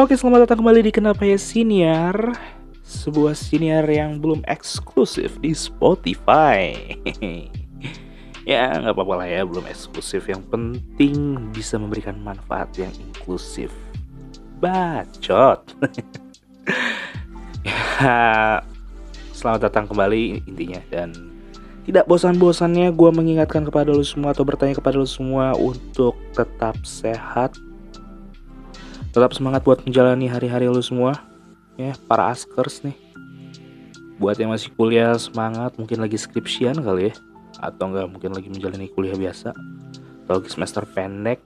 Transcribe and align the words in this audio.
Oke, 0.00 0.16
selamat 0.16 0.48
datang 0.48 0.64
kembali 0.64 0.88
di 0.88 0.92
Kenapa 0.96 1.20
Ya 1.20 1.36
Siniar? 1.36 2.16
Sebuah 2.80 3.36
siniar 3.36 3.84
yang 3.92 4.24
belum 4.24 4.40
eksklusif 4.48 5.36
di 5.44 5.52
Spotify. 5.52 6.72
Ya, 8.42 8.74
nggak 8.74 8.98
apa-apa 8.98 9.22
lah 9.22 9.28
ya, 9.28 9.46
belum 9.46 9.68
eksklusif. 9.68 10.26
Yang 10.26 10.48
penting 10.48 11.46
bisa 11.52 11.76
memberikan 11.76 12.18
manfaat 12.24 12.72
yang 12.80 12.90
inklusif. 12.96 13.68
Bacot. 14.64 15.60
Ya, 17.62 18.64
selamat 19.36 19.68
datang 19.68 19.84
kembali 19.92 20.42
intinya. 20.48 20.80
Dan 20.88 21.36
tidak 21.84 22.08
bosan-bosannya 22.08 22.96
gue 22.96 23.10
mengingatkan 23.12 23.62
kepada 23.62 23.94
lo 23.94 24.02
semua 24.02 24.34
Atau 24.34 24.42
bertanya 24.42 24.74
kepada 24.74 24.98
lo 24.98 25.06
semua 25.06 25.54
untuk 25.54 26.18
tetap 26.34 26.80
sehat 26.82 27.54
tetap 29.12 29.36
semangat 29.36 29.60
buat 29.60 29.84
menjalani 29.84 30.24
hari-hari 30.24 30.72
lu 30.72 30.80
semua 30.80 31.20
ya 31.76 31.92
para 32.08 32.32
askers 32.32 32.80
nih. 32.80 32.96
Buat 34.16 34.40
yang 34.40 34.56
masih 34.56 34.72
kuliah 34.72 35.12
semangat 35.20 35.76
mungkin 35.76 36.00
lagi 36.00 36.16
skripsian 36.16 36.80
kali 36.80 37.12
ya 37.12 37.14
atau 37.60 37.92
enggak 37.92 38.08
mungkin 38.08 38.32
lagi 38.32 38.48
menjalani 38.48 38.88
kuliah 38.88 39.12
biasa 39.12 39.52
atau 40.24 40.32
lagi 40.40 40.48
semester 40.48 40.88
pendek. 40.88 41.44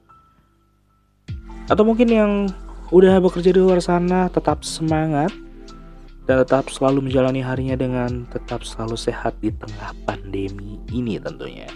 Atau 1.67 1.83
mungkin 1.83 2.07
yang 2.07 2.33
udah 2.95 3.19
bekerja 3.19 3.51
di 3.51 3.59
luar 3.59 3.83
sana 3.83 4.31
tetap 4.31 4.63
semangat 4.63 5.35
dan 6.31 6.47
tetap 6.47 6.71
selalu 6.71 7.11
menjalani 7.11 7.43
harinya 7.43 7.75
dengan 7.75 8.31
tetap 8.31 8.63
selalu 8.63 8.95
sehat 8.95 9.35
di 9.43 9.51
tengah 9.51 9.91
pandemi 10.07 10.79
ini 10.95 11.19
tentunya. 11.19 11.67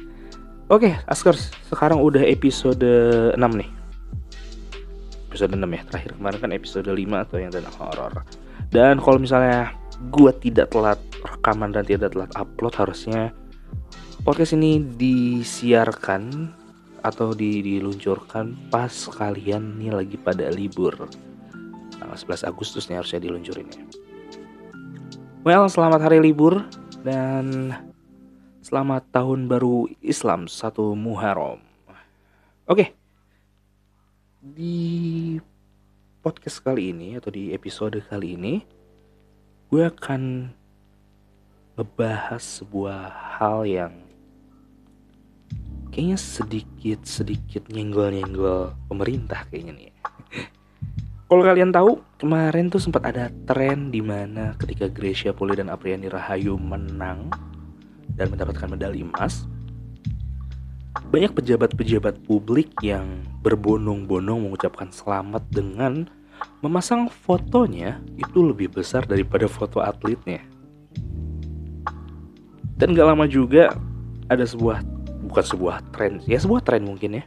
Oke, 0.71 0.95
Askers, 1.11 1.51
sekarang 1.67 1.99
udah 1.99 2.23
episode 2.23 2.87
6 3.35 3.43
nih 3.43 3.80
episode 5.31 5.55
6 5.55 5.63
ya 5.63 5.83
terakhir. 5.87 6.11
Kemarin 6.19 6.39
kan 6.43 6.51
episode 6.51 6.91
5 6.91 6.99
atau 6.99 7.37
yang 7.39 7.55
tentang 7.55 7.77
horor 7.79 8.27
dan 8.71 9.03
kalau 9.03 9.19
misalnya 9.19 9.75
gue 10.15 10.33
tidak 10.41 10.71
telat 10.71 10.99
rekaman 11.27 11.75
dan 11.75 11.83
tidak 11.83 12.15
telat 12.15 12.31
upload 12.39 12.73
harusnya 12.79 13.35
podcast 14.23 14.55
ini 14.55 14.79
disiarkan 14.79 16.55
atau 17.03 17.35
di, 17.35 17.61
diluncurkan 17.61 18.71
pas 18.71 18.93
kalian 18.93 19.81
nih 19.81 19.91
lagi 19.91 20.17
pada 20.21 20.49
libur. 20.55 20.95
Tanggal 21.99 22.17
11 22.17 22.49
Agustus 22.49 22.87
nih 22.89 23.03
harusnya 23.03 23.21
diluncurin 23.21 23.69
ya. 23.75 23.85
Well 25.43 25.67
selamat 25.67 26.01
hari 26.07 26.23
libur 26.23 26.63
dan 27.03 27.75
selamat 28.63 29.09
tahun 29.11 29.51
baru 29.51 29.91
Islam 30.05 30.47
satu 30.47 30.95
Muharram. 30.95 31.59
Oke. 32.71 32.87
Okay 32.87 32.89
di 34.41 34.90
podcast 36.31 36.63
kali 36.63 36.95
ini 36.95 37.19
atau 37.19 37.35
di 37.35 37.51
episode 37.51 37.99
kali 38.07 38.39
ini 38.39 38.63
gue 39.67 39.83
akan 39.83 40.47
ngebahas 41.75 42.39
sebuah 42.39 43.11
hal 43.43 43.67
yang 43.67 43.91
kayaknya 45.91 46.15
sedikit 46.15 47.03
sedikit 47.03 47.67
nyenggol 47.67 48.15
nyenggol 48.15 48.79
pemerintah 48.87 49.43
kayaknya 49.51 49.75
nih. 49.75 49.91
Kalau 51.27 51.43
kalian 51.43 51.75
tahu 51.75 51.99
kemarin 52.23 52.71
tuh 52.71 52.79
sempat 52.79 53.11
ada 53.11 53.27
tren 53.51 53.91
di 53.91 53.99
mana 53.99 54.55
ketika 54.55 54.87
Gracia 54.87 55.35
Poli 55.35 55.59
dan 55.59 55.67
Apriani 55.67 56.07
Rahayu 56.07 56.55
menang 56.55 57.27
dan 58.15 58.31
mendapatkan 58.31 58.71
medali 58.71 59.03
emas, 59.03 59.51
banyak 61.11 61.35
pejabat-pejabat 61.35 62.23
publik 62.23 62.71
yang 62.87 63.27
berbondong-bondong 63.43 64.47
mengucapkan 64.47 64.95
selamat 64.95 65.43
dengan 65.51 66.20
memasang 66.61 67.09
fotonya 67.09 68.01
itu 68.21 68.45
lebih 68.45 68.73
besar 68.73 69.09
daripada 69.09 69.49
foto 69.49 69.81
atletnya. 69.81 70.45
Dan 72.77 72.97
gak 72.97 73.09
lama 73.13 73.29
juga 73.29 73.77
ada 74.29 74.45
sebuah 74.45 74.81
bukan 75.29 75.45
sebuah 75.45 75.77
tren, 75.93 76.21
ya 76.25 76.41
sebuah 76.41 76.65
tren 76.65 76.85
mungkin 76.85 77.21
ya, 77.21 77.25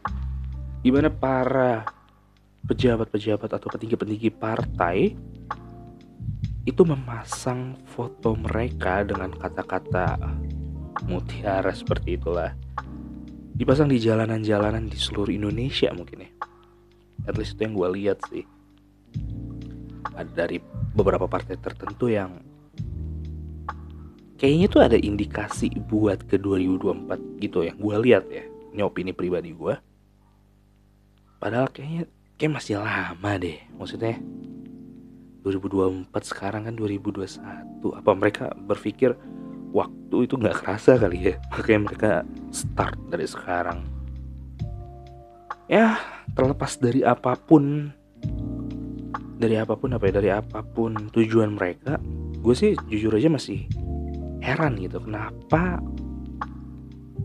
di 0.82 0.90
mana 0.90 1.14
para 1.14 1.86
pejabat-pejabat 2.66 3.50
atau 3.54 3.68
petinggi-petinggi 3.70 4.30
partai 4.34 5.14
itu 6.64 6.82
memasang 6.88 7.76
foto 7.84 8.40
mereka 8.40 9.04
dengan 9.04 9.30
kata-kata 9.36 10.16
mutiara 11.06 11.70
seperti 11.76 12.16
itulah. 12.16 12.56
Dipasang 13.54 13.92
di 13.92 14.02
jalanan-jalanan 14.02 14.90
di 14.90 14.98
seluruh 14.98 15.30
Indonesia 15.30 15.92
mungkin 15.94 16.26
ya. 16.26 16.32
At 17.30 17.38
least 17.38 17.60
itu 17.60 17.70
yang 17.70 17.78
gue 17.78 17.90
lihat 18.02 18.18
sih 18.32 18.44
ada 20.14 20.32
dari 20.32 20.62
beberapa 20.94 21.26
partai 21.26 21.58
tertentu 21.58 22.10
yang 22.10 22.42
kayaknya 24.38 24.68
tuh 24.70 24.82
ada 24.84 24.98
indikasi 24.98 25.72
buat 25.88 26.26
ke 26.28 26.38
2024 26.42 27.42
gitu 27.42 27.66
yang 27.66 27.78
gue 27.80 27.96
lihat 28.10 28.26
ya 28.30 28.44
ini 28.74 28.82
opini 28.82 29.12
pribadi 29.14 29.54
gue 29.54 29.76
padahal 31.44 31.68
kayaknya 31.70 32.08
kayak 32.38 32.60
masih 32.60 32.76
lama 32.76 33.32
deh. 33.40 33.60
Maksudnya 33.80 34.20
2024 35.48 36.12
sekarang 36.24 36.68
kan 36.68 36.76
2021 36.76 38.00
apa 38.00 38.12
mereka 38.16 38.52
berpikir 38.56 39.16
waktu 39.76 40.16
itu 40.28 40.36
nggak 40.40 40.64
kerasa 40.64 41.00
kali 41.00 41.32
ya? 41.32 41.36
Makanya 41.52 41.82
mereka 41.84 42.12
start 42.52 43.00
dari 43.08 43.28
sekarang. 43.28 43.80
Ya 45.72 46.00
terlepas 46.36 46.76
dari 46.80 47.04
apa 47.04 47.40
pun 47.40 47.96
dari 49.44 49.60
apa 49.60 49.76
pun 49.76 49.92
apa 49.92 50.08
ya 50.08 50.14
dari 50.16 50.32
apa 50.32 50.64
pun 50.64 51.12
tujuan 51.12 51.60
mereka 51.60 52.00
gue 52.40 52.56
sih 52.56 52.72
jujur 52.88 53.20
aja 53.20 53.28
masih 53.28 53.68
heran 54.40 54.80
gitu 54.80 55.04
kenapa 55.04 55.84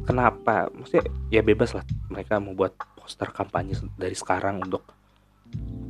kenapa 0.03 0.67
maksudnya 0.75 1.07
ya 1.31 1.47
bebas 1.47 1.79
lah 1.79 1.87
mereka 2.11 2.43
mau 2.43 2.59
buat 2.59 2.75
poster 2.99 3.31
kampanye 3.31 3.79
dari 3.95 4.19
sekarang 4.19 4.67
untuk 4.67 4.83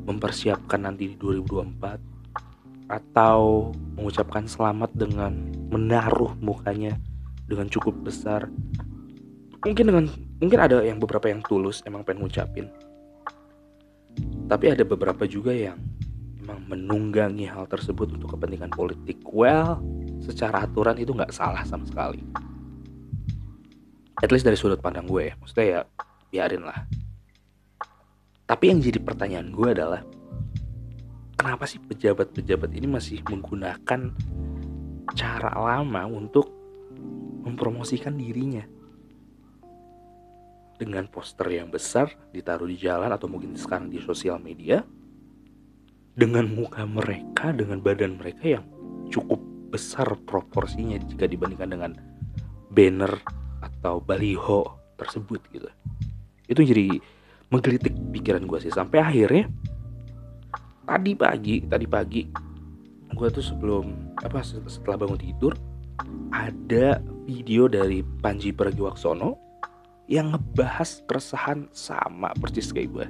mempersiapkan 0.09 0.85
nanti 0.85 1.13
di 1.13 1.17
2024 1.17 2.89
atau 2.89 3.69
mengucapkan 3.97 4.49
selamat 4.49 4.97
dengan 4.97 5.33
menaruh 5.69 6.33
mukanya 6.41 6.97
dengan 7.45 7.69
cukup 7.69 7.93
besar. 8.01 8.49
Mungkin 9.61 9.85
dengan 9.85 10.05
mungkin 10.41 10.59
ada 10.61 10.81
yang 10.81 10.97
beberapa 10.97 11.29
yang 11.29 11.45
tulus 11.45 11.85
emang 11.85 12.05
pengen 12.09 12.25
ngucapin. 12.25 12.73
Tapi 14.49 14.73
ada 14.73 14.85
beberapa 14.89 15.29
juga 15.29 15.53
yang 15.53 15.77
emang 16.49 16.65
menunggangi 16.65 17.45
hal 17.45 17.69
tersebut 17.69 18.17
untuk 18.17 18.33
kepentingan 18.33 18.73
politik. 18.73 19.21
Well 19.29 19.85
secara 20.25 20.65
aturan 20.65 20.97
itu 20.97 21.13
nggak 21.13 21.29
salah 21.29 21.61
sama 21.69 21.85
sekali. 21.85 22.25
At 24.19 24.33
least 24.33 24.49
dari 24.49 24.57
sudut 24.57 24.81
pandang 24.81 25.05
gue 25.05 25.29
ya. 25.29 25.35
Maksudnya 25.37 25.67
ya 25.69 25.81
biarin 26.33 26.65
lah. 26.65 26.89
Tapi 28.49 28.65
yang 28.73 28.81
jadi 28.81 28.97
pertanyaan 28.97 29.53
gue 29.53 29.69
adalah 29.77 30.01
kenapa 31.37 31.69
sih 31.69 31.79
pejabat-pejabat 31.85 32.73
ini 32.73 32.89
masih 32.89 33.21
menggunakan 33.29 34.17
cara 35.13 35.53
lama 35.53 36.03
untuk 36.09 36.49
mempromosikan 37.45 38.17
dirinya? 38.17 38.65
Dengan 40.79 41.11
poster 41.11 41.51
yang 41.51 41.69
besar 41.75 42.15
ditaruh 42.31 42.71
di 42.71 42.79
jalan 42.79 43.11
atau 43.11 43.27
mungkin 43.27 43.59
sekarang 43.59 43.91
di 43.91 43.99
sosial 43.99 44.39
media 44.39 44.81
dengan 46.19 46.51
muka 46.51 46.83
mereka 46.83 47.55
dengan 47.55 47.79
badan 47.79 48.19
mereka 48.19 48.59
yang 48.59 48.65
cukup 49.15 49.39
besar 49.71 50.19
proporsinya 50.27 50.99
jika 51.07 51.31
dibandingkan 51.31 51.71
dengan 51.71 51.93
banner 52.75 53.15
atau 53.63 54.03
baliho 54.03 54.67
tersebut 54.99 55.39
gitu. 55.55 55.71
Itu 56.51 56.61
jadi 56.67 56.99
menggelitik 57.55 57.95
pikiran 57.95 58.51
gue 58.51 58.59
sih. 58.67 58.75
Sampai 58.75 58.99
akhirnya 58.99 59.47
tadi 60.89 61.13
pagi 61.15 61.63
tadi 61.63 61.87
pagi 61.87 62.23
gue 63.13 63.29
tuh 63.29 63.45
sebelum 63.45 64.17
apa 64.25 64.41
setelah 64.43 65.05
bangun 65.05 65.21
tidur 65.21 65.53
ada 66.33 67.03
video 67.29 67.69
dari 67.69 68.01
Panji 68.01 68.57
Pragiwaksono 68.57 69.37
yang 70.09 70.33
ngebahas 70.33 71.05
keresahan 71.05 71.69
sama 71.77 72.33
persis 72.41 72.73
kayak 72.73 72.89
gue 72.89 73.07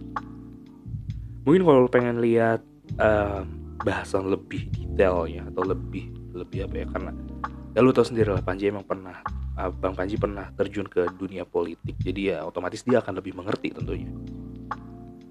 mungkin 1.46 1.62
kalau 1.62 1.86
pengen 1.86 2.18
lihat 2.18 2.64
bahasan 3.82 4.30
lebih 4.32 4.70
detailnya 4.72 5.46
atau 5.52 5.62
lebih 5.62 6.10
lebih 6.34 6.66
apa 6.66 6.74
ya 6.82 6.86
karena 6.88 7.12
ya 7.76 7.80
lu 7.84 7.94
tau 7.94 8.06
sendiri 8.06 8.34
lah 8.34 8.42
Panji 8.42 8.70
emang 8.70 8.86
pernah 8.86 9.22
uh, 9.54 9.70
Bang 9.70 9.94
Panji 9.94 10.18
pernah 10.18 10.50
terjun 10.54 10.86
ke 10.88 11.06
dunia 11.14 11.46
politik 11.46 11.94
jadi 12.00 12.20
ya 12.20 12.38
otomatis 12.46 12.82
dia 12.82 12.98
akan 12.98 13.22
lebih 13.22 13.38
mengerti 13.38 13.70
tentunya 13.70 14.10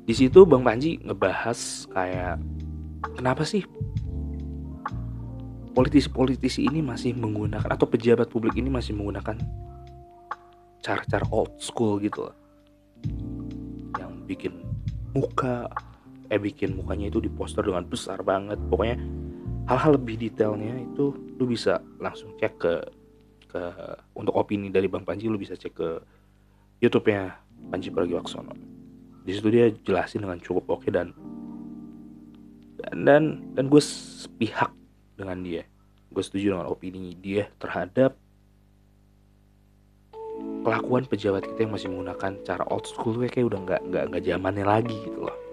di 0.07 0.13
situ 0.15 0.47
Bang 0.47 0.63
Panji 0.63 0.99
ngebahas 1.03 1.91
kayak 1.91 2.39
kenapa 3.19 3.43
sih 3.43 3.67
politisi-politisi 5.77 6.65
ini 6.65 6.81
masih 6.81 7.13
menggunakan 7.13 7.69
atau 7.69 7.85
pejabat 7.85 8.33
publik 8.33 8.57
ini 8.57 8.73
masih 8.73 8.97
menggunakan 8.97 9.37
cara-cara 10.81 11.21
old 11.29 11.53
school 11.61 12.01
gitu 12.01 12.25
loh. 12.25 12.35
Yang 13.93 14.11
bikin 14.25 14.53
muka 15.13 15.69
eh 16.27 16.39
bikin 16.39 16.75
mukanya 16.75 17.07
itu 17.07 17.23
di 17.23 17.31
poster 17.31 17.63
dengan 17.63 17.87
besar 17.87 18.19
banget. 18.21 18.59
Pokoknya 18.67 18.99
hal-hal 19.67 19.99
lebih 19.99 20.15
detailnya 20.19 20.79
itu 20.79 21.15
lu 21.39 21.45
bisa 21.47 21.79
langsung 21.99 22.35
cek 22.39 22.53
ke 22.59 22.73
ke 23.47 23.61
untuk 24.15 24.35
opini 24.35 24.67
dari 24.67 24.91
Bang 24.91 25.07
Panji 25.07 25.31
lu 25.31 25.39
bisa 25.39 25.55
cek 25.55 25.73
ke 25.75 25.89
YouTube-nya 26.83 27.35
Panji 27.71 27.91
Pragiwaksono. 27.91 28.53
Di 29.23 29.31
situ 29.35 29.47
dia 29.51 29.71
jelasin 29.71 30.23
dengan 30.23 30.39
cukup 30.39 30.79
oke 30.79 30.87
dan 30.91 31.11
dan 32.77 32.97
dan, 33.03 33.23
dan 33.55 33.65
gue 33.71 33.81
sepihak 33.81 34.71
dengan 35.15 35.39
dia. 35.43 35.63
Gue 36.11 36.23
setuju 36.23 36.55
dengan 36.55 36.67
opini 36.71 37.15
dia 37.15 37.51
terhadap 37.59 38.15
kelakuan 40.67 41.07
pejabat 41.07 41.47
kita 41.47 41.63
yang 41.63 41.73
masih 41.73 41.87
menggunakan 41.87 42.31
cara 42.43 42.63
old 42.67 42.83
school 42.83 43.15
kayak 43.23 43.47
udah 43.47 43.59
nggak 43.63 43.81
nggak 43.87 44.03
nggak 44.11 44.23
zamannya 44.27 44.65
lagi 44.67 44.95
gitu 45.07 45.23
loh 45.23 45.46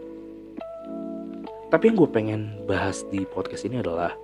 tapi 1.74 1.90
yang 1.90 1.98
gue 1.98 2.06
pengen 2.06 2.40
bahas 2.70 3.02
di 3.10 3.26
podcast 3.26 3.66
ini 3.66 3.82
adalah 3.82 4.14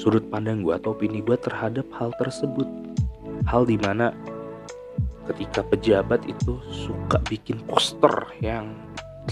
sudut 0.00 0.24
pandang 0.32 0.64
gue 0.64 0.72
atau 0.72 0.96
opini 0.96 1.20
gue 1.20 1.36
terhadap 1.36 1.84
hal 2.00 2.16
tersebut. 2.16 2.64
Hal 3.44 3.68
di 3.68 3.76
mana 3.76 4.16
ketika 5.28 5.60
pejabat 5.60 6.24
itu 6.24 6.56
suka 6.72 7.20
bikin 7.28 7.60
poster 7.68 8.08
yang 8.40 8.72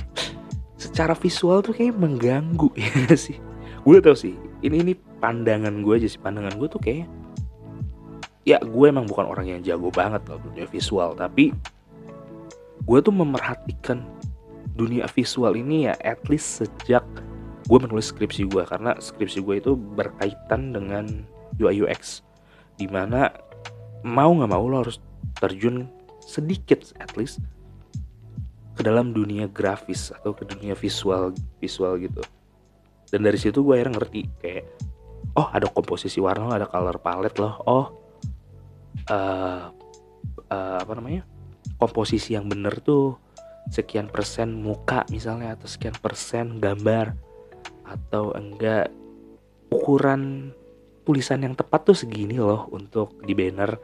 secara 0.84 1.16
visual 1.16 1.64
tuh 1.64 1.72
kayak 1.72 1.96
mengganggu 1.96 2.69
ya 2.84 3.16
sih? 3.16 3.40
Gue 3.88 4.05
tau 4.05 4.12
sih. 4.12 4.37
Ini 4.60 4.84
ini 4.84 4.93
pandangan 4.93 5.81
gue 5.81 6.05
aja 6.05 6.12
sih. 6.12 6.20
Pandangan 6.20 6.60
gue 6.60 6.69
tuh 6.69 6.76
kayak 6.84 7.08
ya 8.44 8.60
gue 8.60 8.84
emang 8.84 9.08
bukan 9.08 9.32
orang 9.32 9.49
yang 9.49 9.60
jago 9.64 9.88
banget 9.88 10.28
loh 10.28 10.40
dunia 10.44 10.69
visual 10.69 11.16
tapi 11.16 11.56
gue 12.84 12.99
tuh 13.00 13.12
memerhatikan 13.12 14.05
dunia 14.79 15.11
visual 15.11 15.59
ini 15.59 15.91
ya 15.91 15.95
at 16.07 16.23
least 16.31 16.63
sejak 16.63 17.03
gue 17.67 17.79
menulis 17.83 18.15
skripsi 18.15 18.47
gue 18.49 18.63
karena 18.65 18.95
skripsi 18.97 19.43
gue 19.43 19.59
itu 19.59 19.75
berkaitan 19.75 20.71
dengan 20.71 21.27
UI 21.59 21.83
UX 21.83 22.23
di 22.79 22.87
mana 22.87 23.35
mau 24.07 24.31
nggak 24.31 24.51
mau 24.55 24.65
lo 24.71 24.87
harus 24.87 25.03
terjun 25.43 25.91
sedikit 26.23 26.95
at 27.03 27.11
least 27.19 27.43
ke 28.79 28.87
dalam 28.87 29.11
dunia 29.11 29.51
grafis 29.51 30.15
atau 30.15 30.31
ke 30.31 30.47
dunia 30.47 30.79
visual 30.79 31.35
visual 31.59 31.99
gitu. 31.99 32.23
Dan 33.11 33.27
dari 33.27 33.35
situ 33.35 33.67
gue 33.67 33.75
akhirnya 33.75 33.99
ngerti 33.99 34.21
kayak 34.39 34.65
oh 35.35 35.49
ada 35.51 35.67
komposisi 35.67 36.23
warna 36.23 36.55
ada 36.55 36.67
color 36.71 36.99
palette 37.03 37.39
loh 37.43 37.55
oh 37.67 37.87
uh, 39.11 39.71
uh, 40.51 40.77
apa 40.79 40.93
namanya 40.99 41.23
komposisi 41.79 42.35
yang 42.35 42.51
bener 42.51 42.79
tuh 42.83 43.19
sekian 43.69 44.09
persen 44.09 44.56
muka 44.65 45.05
misalnya 45.12 45.55
atau 45.56 45.69
sekian 45.69 45.97
persen 45.97 46.56
gambar 46.56 47.12
atau 47.85 48.32
enggak 48.37 48.88
ukuran 49.69 50.53
tulisan 51.05 51.44
yang 51.44 51.56
tepat 51.56 51.88
tuh 51.88 51.97
segini 51.97 52.37
loh 52.37 52.69
untuk 52.73 53.17
di 53.25 53.32
banner 53.32 53.76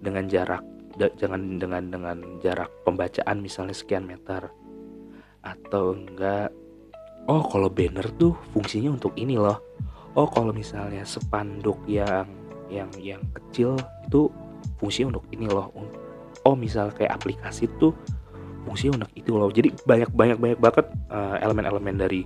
dengan 0.00 0.24
jarak 0.28 0.64
jangan 0.96 1.58
dengan 1.58 1.90
dengan 1.90 2.18
jarak 2.40 2.70
pembacaan 2.86 3.42
misalnya 3.42 3.74
sekian 3.74 4.06
meter. 4.06 4.48
Atau 5.44 5.92
enggak 5.98 6.54
oh 7.28 7.42
kalau 7.44 7.68
banner 7.68 8.06
tuh 8.16 8.32
fungsinya 8.54 8.94
untuk 8.94 9.12
ini 9.18 9.36
loh. 9.36 9.58
Oh 10.14 10.30
kalau 10.30 10.54
misalnya 10.54 11.02
spanduk 11.02 11.76
yang 11.90 12.30
yang 12.70 12.88
yang 12.96 13.22
kecil 13.34 13.76
itu 14.06 14.30
fungsinya 14.78 15.18
untuk 15.18 15.26
ini 15.34 15.50
loh. 15.50 15.68
Oh 16.44 16.54
misal 16.54 16.92
kayak 16.94 17.18
aplikasi 17.18 17.66
tuh 17.80 17.92
fungsinya 18.64 19.04
untuk 19.04 19.12
itu 19.14 19.30
loh. 19.36 19.50
Jadi 19.52 19.68
banyak 19.84 20.10
banyak 20.12 20.38
banyak 20.40 20.58
banget 20.58 20.86
uh, 21.12 21.36
elemen-elemen 21.40 21.94
dari 22.00 22.24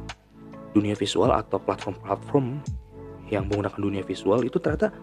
dunia 0.72 0.94
visual 0.94 1.34
atau 1.34 1.58
platform-platform 1.58 2.62
yang 3.28 3.44
menggunakan 3.50 3.80
dunia 3.80 4.02
visual 4.06 4.40
itu 4.46 4.56
ternyata 4.56 4.94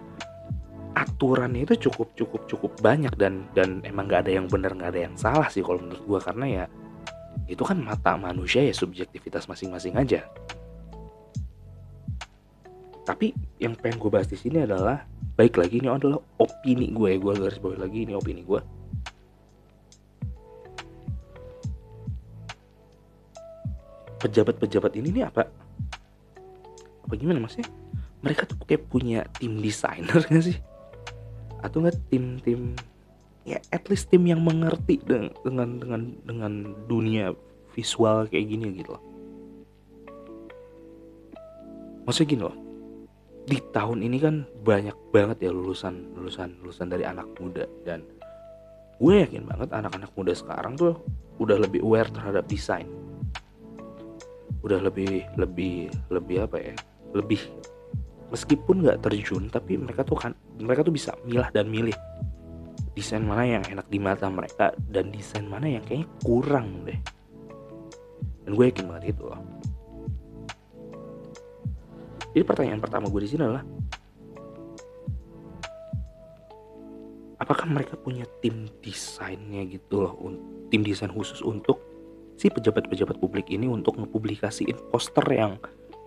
aturannya 0.95 1.67
itu 1.67 1.91
cukup 1.91 2.15
cukup 2.15 2.41
cukup 2.47 2.71
banyak 2.79 3.11
dan 3.19 3.45
dan 3.51 3.83
emang 3.83 4.07
nggak 4.07 4.25
ada 4.25 4.31
yang 4.41 4.47
benar 4.47 4.71
nggak 4.71 4.95
ada 4.95 5.01
yang 5.11 5.15
salah 5.19 5.51
sih 5.51 5.61
kalau 5.61 5.83
menurut 5.83 6.03
gua. 6.07 6.19
Karena 6.23 6.45
ya 6.47 6.65
itu 7.45 7.61
kan 7.61 7.77
mata 7.77 8.15
manusia 8.15 8.63
ya 8.63 8.73
subjektivitas 8.73 9.45
masing-masing 9.45 9.93
aja. 9.99 10.23
Tapi 13.05 13.37
yang 13.61 13.77
pengen 13.77 14.01
gue 14.01 14.09
bahas 14.09 14.25
di 14.25 14.33
sini 14.33 14.65
adalah 14.65 15.05
baik 15.37 15.61
lagi 15.61 15.77
ini 15.77 15.91
adalah 15.91 16.17
opini 16.41 16.89
gue 16.89 17.11
ya 17.13 17.17
gue 17.19 17.33
garis 17.37 17.59
bawah 17.59 17.77
lagi 17.85 18.07
ini 18.07 18.15
opini 18.15 18.41
gue 18.41 18.57
pejabat-pejabat 24.25 24.97
ini 24.97 25.21
nih 25.21 25.23
apa? 25.29 25.45
Apa 27.05 27.13
gimana 27.13 27.37
maksudnya? 27.37 27.69
Mereka 28.25 28.49
tuh 28.49 28.57
kayak 28.65 28.89
punya 28.89 29.21
tim 29.37 29.61
desainer 29.61 30.17
gak 30.25 30.41
sih? 30.41 30.57
Atau 31.61 31.85
enggak 31.85 32.01
tim-tim 32.09 32.73
ya 33.45 33.61
at 33.69 33.85
least 33.93 34.09
tim 34.09 34.25
yang 34.25 34.41
mengerti 34.41 34.97
dengan 35.05 35.77
dengan 35.77 36.01
dengan, 36.25 36.53
dunia 36.89 37.29
visual 37.77 38.25
kayak 38.25 38.45
gini 38.49 38.81
gitu 38.81 38.97
loh. 38.97 39.03
Maksudnya 42.09 42.29
gini 42.33 42.41
loh 42.41 42.57
di 43.45 43.61
tahun 43.61 44.01
ini 44.01 44.17
kan 44.17 44.35
banyak 44.65 44.97
banget 45.13 45.45
ya 45.45 45.51
lulusan 45.53 46.17
lulusan 46.17 46.57
lulusan 46.65 46.89
dari 46.89 47.05
anak 47.05 47.29
muda 47.37 47.69
dan 47.85 48.01
gue 48.97 49.13
yakin 49.21 49.45
banget 49.45 49.69
anak-anak 49.69 50.09
muda 50.17 50.33
sekarang 50.33 50.73
tuh 50.73 50.97
udah 51.37 51.61
lebih 51.61 51.85
aware 51.85 52.09
terhadap 52.09 52.49
desain 52.49 52.89
udah 54.65 54.81
lebih 54.81 55.29
lebih 55.37 55.93
lebih 56.09 56.37
apa 56.41 56.57
ya 56.57 56.75
lebih 57.13 57.37
meskipun 58.33 58.81
nggak 58.81 59.05
terjun 59.05 59.45
tapi 59.53 59.77
mereka 59.77 60.01
tuh 60.01 60.17
kan 60.17 60.33
mereka 60.57 60.81
tuh 60.81 60.91
bisa 60.91 61.13
milah 61.21 61.53
dan 61.53 61.69
milih 61.69 61.93
desain 62.95 63.21
mana 63.21 63.43
yang 63.43 63.63
enak 63.67 63.85
di 63.91 63.99
mata 63.99 64.31
mereka 64.31 64.71
dan 64.87 65.11
desain 65.11 65.43
mana 65.43 65.67
yang 65.67 65.83
kayaknya 65.83 66.07
kurang 66.23 66.87
deh. 66.87 66.95
Dan 68.47 68.55
gue 68.55 68.65
yakin 68.71 68.87
banget 68.87 69.11
itu 69.11 69.23
loh. 69.27 69.41
Jadi 72.31 72.43
pertanyaan 72.47 72.79
pertama 72.79 73.11
gue 73.11 73.21
di 73.23 73.29
sini 73.29 73.43
adalah 73.43 73.63
apakah 77.35 77.67
mereka 77.67 77.99
punya 77.99 78.23
tim 78.39 78.67
desainnya 78.79 79.67
gitu 79.67 80.07
loh 80.07 80.15
tim 80.71 80.81
desain 80.81 81.11
khusus 81.11 81.43
untuk 81.43 81.94
si 82.35 82.51
pejabat-pejabat 82.51 83.17
publik 83.19 83.47
ini 83.51 83.67
untuk 83.67 83.99
ngepublikasiin 83.99 84.91
poster 84.91 85.25
yang 85.31 85.59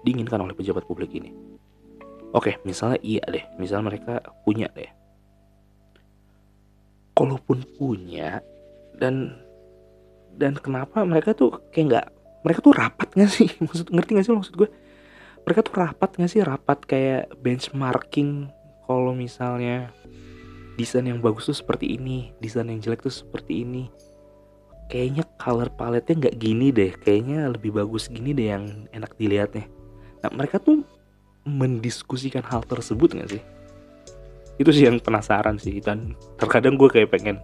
diinginkan 0.04 0.40
oleh 0.40 0.54
pejabat 0.54 0.84
publik 0.84 1.12
ini. 1.16 1.32
Oke 2.36 2.60
misalnya 2.64 3.00
iya 3.00 3.24
deh. 3.24 3.44
Misalnya 3.56 3.94
mereka 3.94 4.14
punya 4.44 4.68
deh. 4.76 4.88
Kalaupun 7.16 7.64
punya 7.74 8.44
dan 8.94 9.34
dan 10.38 10.54
kenapa 10.54 11.02
mereka 11.02 11.34
tuh 11.34 11.58
kayak 11.74 11.86
nggak 11.90 12.06
mereka 12.46 12.60
tuh 12.62 12.74
rapat 12.76 13.08
nggak 13.16 13.32
sih? 13.32 13.48
Maksud 13.64 13.90
ngerti 13.90 14.10
nggak 14.14 14.26
sih 14.28 14.34
maksud 14.36 14.54
gue? 14.54 14.70
Mereka 15.42 15.60
tuh 15.64 15.74
rapat 15.80 16.10
nggak 16.14 16.30
sih? 16.30 16.40
Rapat 16.44 16.78
kayak 16.84 17.32
benchmarking 17.40 18.52
kalau 18.86 19.16
misalnya 19.16 19.90
desain 20.78 21.02
yang 21.02 21.18
bagus 21.18 21.50
tuh 21.50 21.58
seperti 21.58 21.98
ini 21.98 22.30
desain 22.38 22.70
yang 22.70 22.78
jelek 22.78 23.02
tuh 23.02 23.10
seperti 23.10 23.66
ini 23.66 23.90
kayaknya 24.88 25.24
color 25.36 25.68
palette-nya 25.72 26.26
nggak 26.26 26.36
gini 26.40 26.72
deh. 26.72 26.92
Kayaknya 26.96 27.52
lebih 27.52 27.76
bagus 27.76 28.08
gini 28.08 28.32
deh 28.32 28.48
yang 28.56 28.64
enak 28.90 29.14
dilihatnya. 29.20 29.68
Nah 30.24 30.30
mereka 30.34 30.58
tuh 30.58 30.82
mendiskusikan 31.44 32.42
hal 32.44 32.64
tersebut 32.64 33.14
nggak 33.14 33.30
sih? 33.38 33.42
Itu 34.58 34.74
sih 34.74 34.88
yang 34.88 34.98
penasaran 34.98 35.60
sih. 35.60 35.78
Dan 35.78 36.16
terkadang 36.40 36.80
gue 36.80 36.88
kayak 36.88 37.12
pengen 37.14 37.38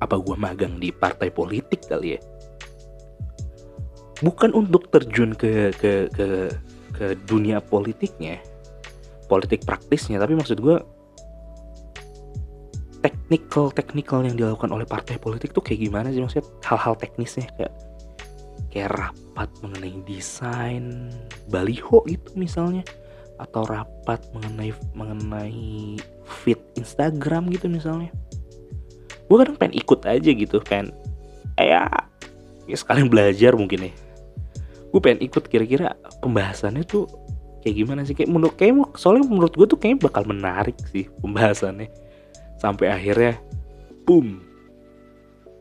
apa 0.00 0.16
gue 0.16 0.34
magang 0.34 0.80
di 0.80 0.90
partai 0.90 1.28
politik 1.28 1.86
kali 1.86 2.16
ya? 2.16 2.20
Bukan 4.20 4.52
untuk 4.52 4.88
terjun 4.92 5.32
ke 5.36 5.72
ke 5.76 6.08
ke 6.12 6.26
ke 6.92 7.06
dunia 7.24 7.64
politiknya 7.64 8.36
politik 9.30 9.62
praktisnya 9.62 10.18
tapi 10.18 10.34
maksud 10.34 10.58
gue 10.58 10.76
teknikal 13.00 13.72
teknikal 13.72 14.20
yang 14.20 14.36
dilakukan 14.36 14.70
oleh 14.70 14.84
partai 14.84 15.16
politik 15.16 15.56
tuh 15.56 15.64
kayak 15.64 15.88
gimana 15.88 16.12
sih? 16.12 16.20
Maksudnya 16.20 16.46
hal-hal 16.64 16.94
teknisnya 17.00 17.48
kayak 17.56 17.72
kayak 18.70 18.90
rapat 18.94 19.50
mengenai 19.64 19.96
desain 20.04 21.08
baliho 21.48 22.04
gitu 22.06 22.30
misalnya. 22.36 22.84
Atau 23.40 23.64
rapat 23.64 24.20
mengenai 24.36 24.76
mengenai 24.92 25.96
feed 26.44 26.60
Instagram 26.76 27.48
gitu 27.56 27.72
misalnya. 27.72 28.12
Gue 29.26 29.36
kadang 29.40 29.56
pengen 29.56 29.80
ikut 29.80 30.00
aja 30.04 30.30
gitu 30.30 30.60
pengen 30.60 30.92
ya 31.56 31.88
ya 32.68 32.76
sekalian 32.76 33.08
belajar 33.08 33.56
mungkin 33.56 33.88
ya. 33.88 33.92
Gue 34.92 35.00
pengen 35.00 35.24
ikut 35.24 35.48
kira-kira 35.48 35.96
pembahasannya 36.20 36.84
tuh 36.84 37.08
kayak 37.64 37.76
gimana 37.80 38.04
sih? 38.04 38.12
Kayak 38.12 38.28
menurut 38.28 38.54
kayak 38.60 38.76
soalnya 39.00 39.24
menurut 39.24 39.56
gue 39.56 39.64
tuh 39.64 39.80
kayaknya 39.80 40.04
bakal 40.04 40.28
menarik 40.28 40.76
sih 40.92 41.08
pembahasannya 41.24 41.88
sampai 42.60 42.92
akhirnya 42.92 43.40
boom. 44.04 44.44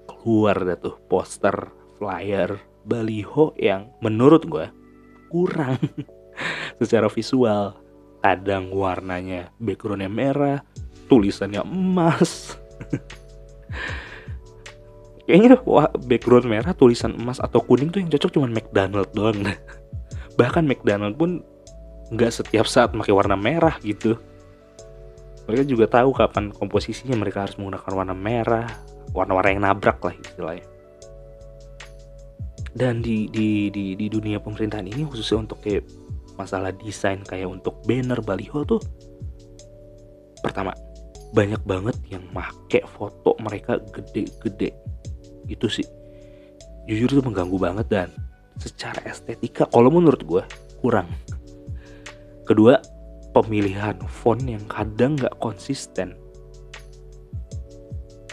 Keluar 0.05 0.59
dah 0.67 0.75
tuh 0.75 0.99
poster 1.07 1.71
flyer 1.95 2.59
baliho 2.83 3.55
yang 3.55 3.87
menurut 4.03 4.43
gue 4.43 4.67
kurang 5.31 5.79
secara 6.79 7.07
visual. 7.07 7.79
Kadang 8.19 8.75
warnanya 8.75 9.47
backgroundnya 9.63 10.11
merah 10.11 10.59
tulisannya 11.07 11.63
emas. 11.63 12.59
Kayaknya 15.29 15.61
wah, 15.61 15.87
background 16.09 16.49
merah 16.49 16.73
tulisan 16.73 17.13
emas 17.13 17.37
atau 17.37 17.61
kuning 17.61 17.93
tuh 17.93 18.01
yang 18.01 18.09
cocok 18.09 18.33
cuma 18.33 18.49
McDonald 18.49 19.13
doang. 19.13 19.45
Bahkan 20.39 20.65
McDonald 20.65 21.15
pun 21.21 21.45
nggak 22.09 22.33
setiap 22.33 22.65
saat 22.65 22.89
pakai 22.89 23.13
warna 23.13 23.37
merah 23.37 23.77
gitu 23.85 24.17
mereka 25.49 25.65
juga 25.65 25.89
tahu 25.89 26.13
kapan 26.13 26.53
komposisinya. 26.53 27.17
Mereka 27.17 27.49
harus 27.49 27.57
menggunakan 27.57 27.89
warna 27.89 28.13
merah 28.13 28.69
warna-warna 29.17 29.49
yang 29.49 29.63
nabrak 29.65 29.97
lah 30.05 30.13
istilahnya. 30.13 30.65
Dan 32.69 33.01
di, 33.01 33.25
di 33.33 33.73
di 33.73 33.97
di 33.97 34.05
dunia 34.13 34.37
pemerintahan 34.37 34.85
ini 34.85 35.01
khususnya 35.09 35.49
untuk 35.49 35.57
kayak 35.65 35.89
masalah 36.37 36.69
desain 36.69 37.25
kayak 37.25 37.49
untuk 37.49 37.81
banner 37.81 38.21
baliho 38.21 38.61
tuh 38.61 38.77
pertama 40.39 40.71
banyak 41.33 41.59
banget 41.65 41.97
yang 42.13 42.21
make 42.29 42.85
foto 42.85 43.33
mereka 43.41 43.81
gede-gede. 43.89 44.77
Itu 45.49 45.65
sih. 45.65 45.85
Jujur 46.85 47.09
itu 47.09 47.21
mengganggu 47.25 47.57
banget 47.57 47.89
dan 47.89 48.09
secara 48.61 49.01
estetika 49.09 49.65
kalau 49.65 49.89
menurut 49.89 50.21
gue 50.21 50.43
kurang. 50.77 51.09
Kedua 52.45 52.77
pemilihan 53.31 53.97
font 54.09 54.41
yang 54.41 54.63
kadang 54.65 55.15
nggak 55.17 55.35
konsisten. 55.37 56.17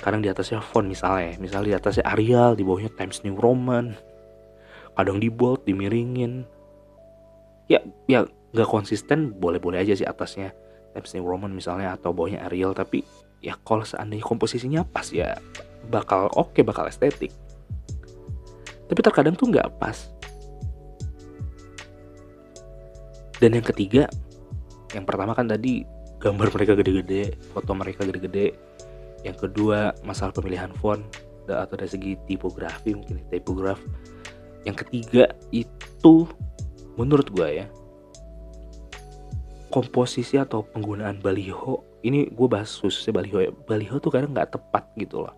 Kadang 0.01 0.23
di 0.23 0.31
atasnya 0.31 0.63
font 0.63 0.87
misalnya 0.87 1.35
misalnya 1.43 1.75
di 1.75 1.77
atasnya 1.77 2.05
Arial 2.07 2.55
di 2.55 2.63
bawahnya 2.63 2.93
Times 2.95 3.21
New 3.27 3.37
Roman. 3.37 3.97
Kadang 4.97 5.21
di 5.21 5.29
bold 5.29 5.67
dimiringin. 5.67 6.47
Ya 7.67 7.83
ya 8.07 8.25
nggak 8.55 8.71
konsisten 8.71 9.35
boleh-boleh 9.37 9.83
aja 9.83 9.99
sih 9.99 10.07
atasnya 10.07 10.55
Times 10.95 11.13
New 11.13 11.27
Roman 11.27 11.53
misalnya 11.53 11.93
atau 11.99 12.15
bawahnya 12.15 12.47
Arial 12.47 12.73
tapi 12.73 13.03
ya 13.45 13.59
kalau 13.67 13.85
seandainya 13.85 14.25
komposisinya 14.25 14.81
pas 14.87 15.13
ya 15.13 15.37
bakal 15.93 16.33
oke 16.33 16.55
okay, 16.55 16.63
bakal 16.65 16.89
estetik. 16.89 17.35
Tapi 18.87 19.01
terkadang 19.03 19.35
tuh 19.35 19.51
nggak 19.51 19.69
pas. 19.83 20.09
Dan 23.37 23.59
yang 23.59 23.67
ketiga 23.67 24.09
yang 24.97 25.05
pertama 25.05 25.37
kan 25.37 25.45
tadi 25.45 25.85
gambar 26.17 26.49
mereka 26.57 26.73
gede-gede 26.73 27.37
foto 27.53 27.77
mereka 27.77 28.09
gede-gede. 28.09 28.57
Yang 29.21 29.37
kedua 29.49 29.93
masalah 30.01 30.33
pemilihan 30.33 30.73
font 30.81 31.05
atau 31.45 31.77
dari 31.77 31.91
segi 31.91 32.13
tipografi 32.25 32.97
mungkin 32.97 33.21
tipograf. 33.29 33.77
Yang 34.65 34.87
ketiga 34.89 35.31
itu 35.53 36.27
menurut 36.97 37.29
gue 37.29 37.63
ya 37.63 37.67
komposisi 39.69 40.41
atau 40.41 40.65
penggunaan 40.65 41.21
baliho. 41.21 41.85
Ini 42.01 42.33
gue 42.33 42.49
bahas 42.49 42.73
khususnya 42.73 43.13
baliho 43.21 43.39
ya. 43.45 43.51
Baliho 43.53 44.01
tuh 44.01 44.09
kadang 44.09 44.33
nggak 44.33 44.57
tepat 44.57 44.89
gitu 44.97 45.27
loh. 45.27 45.37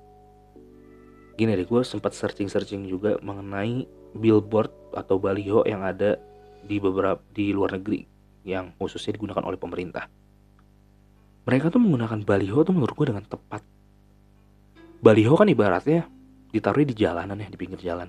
Gini 1.35 1.59
deh 1.59 1.67
gue 1.67 1.83
sempat 1.83 2.15
searching 2.15 2.47
searching 2.47 2.87
juga 2.87 3.19
mengenai 3.19 3.87
billboard 4.15 4.71
atau 4.95 5.19
baliho 5.19 5.67
yang 5.67 5.83
ada 5.83 6.19
di 6.67 6.79
beberapa 6.79 7.23
di 7.35 7.55
luar 7.55 7.79
negeri 7.79 8.18
yang 8.49 8.73
khususnya 8.81 9.12
digunakan 9.12 9.45
oleh 9.45 9.61
pemerintah. 9.61 10.09
Mereka 11.45 11.69
tuh 11.69 11.81
menggunakan 11.81 12.25
baliho 12.25 12.64
tuh 12.64 12.73
menurut 12.73 12.97
gue 12.97 13.07
dengan 13.12 13.25
tepat. 13.25 13.61
Baliho 15.05 15.37
kan 15.37 15.49
ibaratnya 15.49 16.09
ditaruh 16.49 16.85
di 16.85 16.97
jalanan 16.97 17.37
ya 17.37 17.49
di 17.52 17.59
pinggir 17.61 17.81
jalan. 17.81 18.09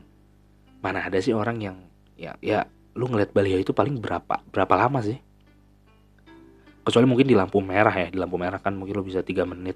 Mana 0.79 1.03
ada 1.03 1.19
sih 1.19 1.35
orang 1.35 1.59
yang 1.59 1.77
ya 2.15 2.35
ya 2.39 2.67
lu 2.95 3.07
ngeliat 3.07 3.35
baliho 3.35 3.59
itu 3.59 3.75
paling 3.75 3.99
berapa 3.99 4.43
berapa 4.51 4.73
lama 4.75 4.99
sih? 5.03 5.19
Kecuali 6.83 7.05
mungkin 7.07 7.27
di 7.27 7.35
lampu 7.35 7.59
merah 7.59 7.95
ya 7.95 8.07
di 8.07 8.19
lampu 8.19 8.39
merah 8.39 8.59
kan 8.59 8.75
mungkin 8.75 8.95
lu 8.95 9.03
bisa 9.03 9.23
tiga 9.23 9.43
menit. 9.43 9.75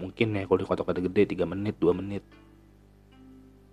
Mungkin 0.00 0.36
ya 0.36 0.44
kalau 0.48 0.60
di 0.60 0.66
kota-kota 0.68 1.00
gede 1.00 1.36
tiga 1.36 1.44
menit 1.48 1.76
dua 1.80 1.92
menit. 1.96 2.24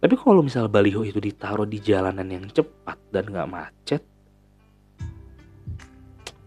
Tapi 0.01 0.17
kalau 0.17 0.41
misal 0.41 0.65
baliho 0.67 1.05
itu 1.05 1.21
ditaruh 1.21 1.69
di 1.69 1.77
jalanan 1.77 2.25
yang 2.25 2.49
cepat 2.49 2.97
dan 3.13 3.29
nggak 3.29 3.47
macet 3.47 4.01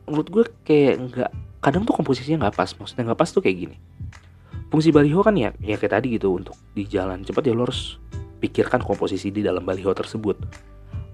menurut 0.09 0.29
gue 0.31 0.45
kayak 0.65 0.95
nggak 1.11 1.31
kadang 1.65 1.83
tuh 1.89 1.97
komposisinya 1.97 2.49
nggak 2.49 2.57
pas. 2.57 2.71
Maksudnya 2.77 3.13
nggak 3.13 3.21
pas 3.21 3.31
tuh 3.33 3.43
kayak 3.45 3.57
gini. 3.57 3.77
Fungsi 4.69 4.91
baliho 4.91 5.23
kan 5.23 5.39
ya 5.39 5.55
ya 5.63 5.79
kayak 5.79 6.01
tadi 6.01 6.19
gitu 6.19 6.35
untuk 6.35 6.59
di 6.75 6.85
jalan 6.85 7.23
cepat 7.23 7.47
ya 7.47 7.55
lo 7.55 7.69
harus 7.69 7.97
pikirkan 8.43 8.83
komposisi 8.83 9.31
di 9.33 9.41
dalam 9.41 9.65
baliho 9.65 9.95
tersebut. 9.95 10.37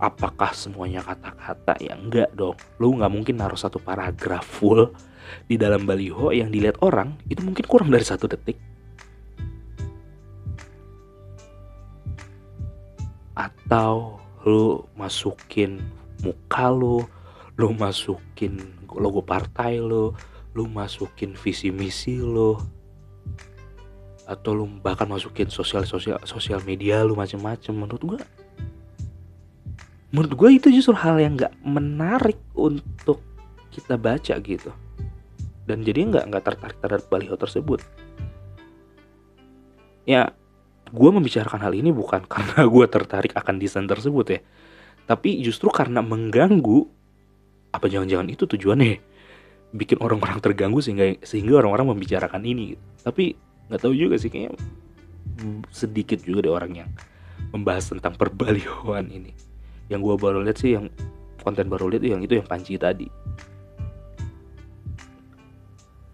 Apakah 0.00 0.56
semuanya 0.56 1.04
kata-kata? 1.04 1.76
Ya 1.76 1.92
enggak 1.92 2.32
dong. 2.32 2.56
Lu 2.80 2.96
nggak 2.96 3.12
mungkin 3.12 3.36
naruh 3.36 3.60
satu 3.60 3.76
paragraf 3.76 4.48
full 4.48 4.88
di 5.46 5.60
dalam 5.60 5.84
baliho 5.84 6.32
yang 6.32 6.48
dilihat 6.48 6.80
orang 6.80 7.14
itu 7.28 7.44
mungkin 7.44 7.68
kurang 7.68 7.92
dari 7.92 8.02
satu 8.02 8.26
detik. 8.26 8.56
Atau 13.36 14.18
lu 14.48 14.88
masukin 14.96 15.84
muka 16.24 16.72
lu 16.72 17.04
lu 17.60 17.76
masukin 17.76 18.56
logo 18.88 19.20
partai 19.20 19.76
lu 19.76 20.16
lu 20.56 20.64
masukin 20.64 21.36
visi 21.36 21.68
misi 21.68 22.16
lu 22.16 22.56
atau 24.24 24.56
lu 24.56 24.64
bahkan 24.80 25.04
masukin 25.04 25.52
sosial 25.52 25.84
sosial 25.84 26.16
sosial 26.24 26.64
media 26.64 27.04
lu 27.04 27.12
macem-macem 27.12 27.76
menurut 27.76 28.02
gua 28.16 28.20
menurut 30.10 30.34
gue 30.34 30.50
itu 30.58 30.68
justru 30.74 30.94
hal 30.98 31.22
yang 31.22 31.38
nggak 31.38 31.54
menarik 31.62 32.38
untuk 32.54 33.22
kita 33.70 33.94
baca 33.94 34.34
gitu. 34.42 34.70
Dan 35.64 35.86
jadi 35.86 36.02
nggak 36.10 36.24
nggak 36.26 36.44
tertarik 36.44 36.78
terhadap 36.82 37.06
baliho 37.06 37.38
tersebut. 37.38 37.80
Ya 40.02 40.34
gue 40.90 41.10
membicarakan 41.14 41.62
hal 41.62 41.72
ini 41.78 41.94
bukan 41.94 42.26
karena 42.32 42.66
gue 42.66 42.86
tertarik 42.90 43.32
akan 43.38 43.62
desain 43.62 43.86
tersebut 43.86 44.26
ya. 44.26 44.40
Tapi 45.06 45.42
justru 45.42 45.70
karena 45.70 46.02
mengganggu 46.02 46.90
apa 47.70 47.86
jangan-jangan 47.86 48.28
itu 48.30 48.44
tujuannya 48.46 48.98
bikin 49.70 50.02
orang-orang 50.02 50.42
terganggu 50.42 50.82
sehingga 50.82 51.14
sehingga 51.22 51.62
orang-orang 51.62 51.94
membicarakan 51.94 52.42
ini 52.42 52.74
tapi 53.06 53.38
nggak 53.70 53.80
tahu 53.86 53.94
juga 53.94 54.18
sih 54.18 54.26
kayaknya 54.26 54.58
sedikit 55.70 56.20
juga 56.26 56.44
deh 56.44 56.52
orang 56.52 56.72
yang 56.84 56.90
membahas 57.50 57.90
tentang 57.90 58.14
perbalihoan 58.14 59.08
ini. 59.10 59.32
Yang 59.90 60.00
gue 60.06 60.16
baru 60.20 60.38
lihat 60.44 60.58
sih 60.58 60.76
yang 60.76 60.86
konten 61.42 61.66
baru 61.66 61.90
lihat 61.90 62.04
yang 62.04 62.20
itu 62.22 62.38
yang 62.38 62.46
panci 62.46 62.78
tadi. 62.78 63.08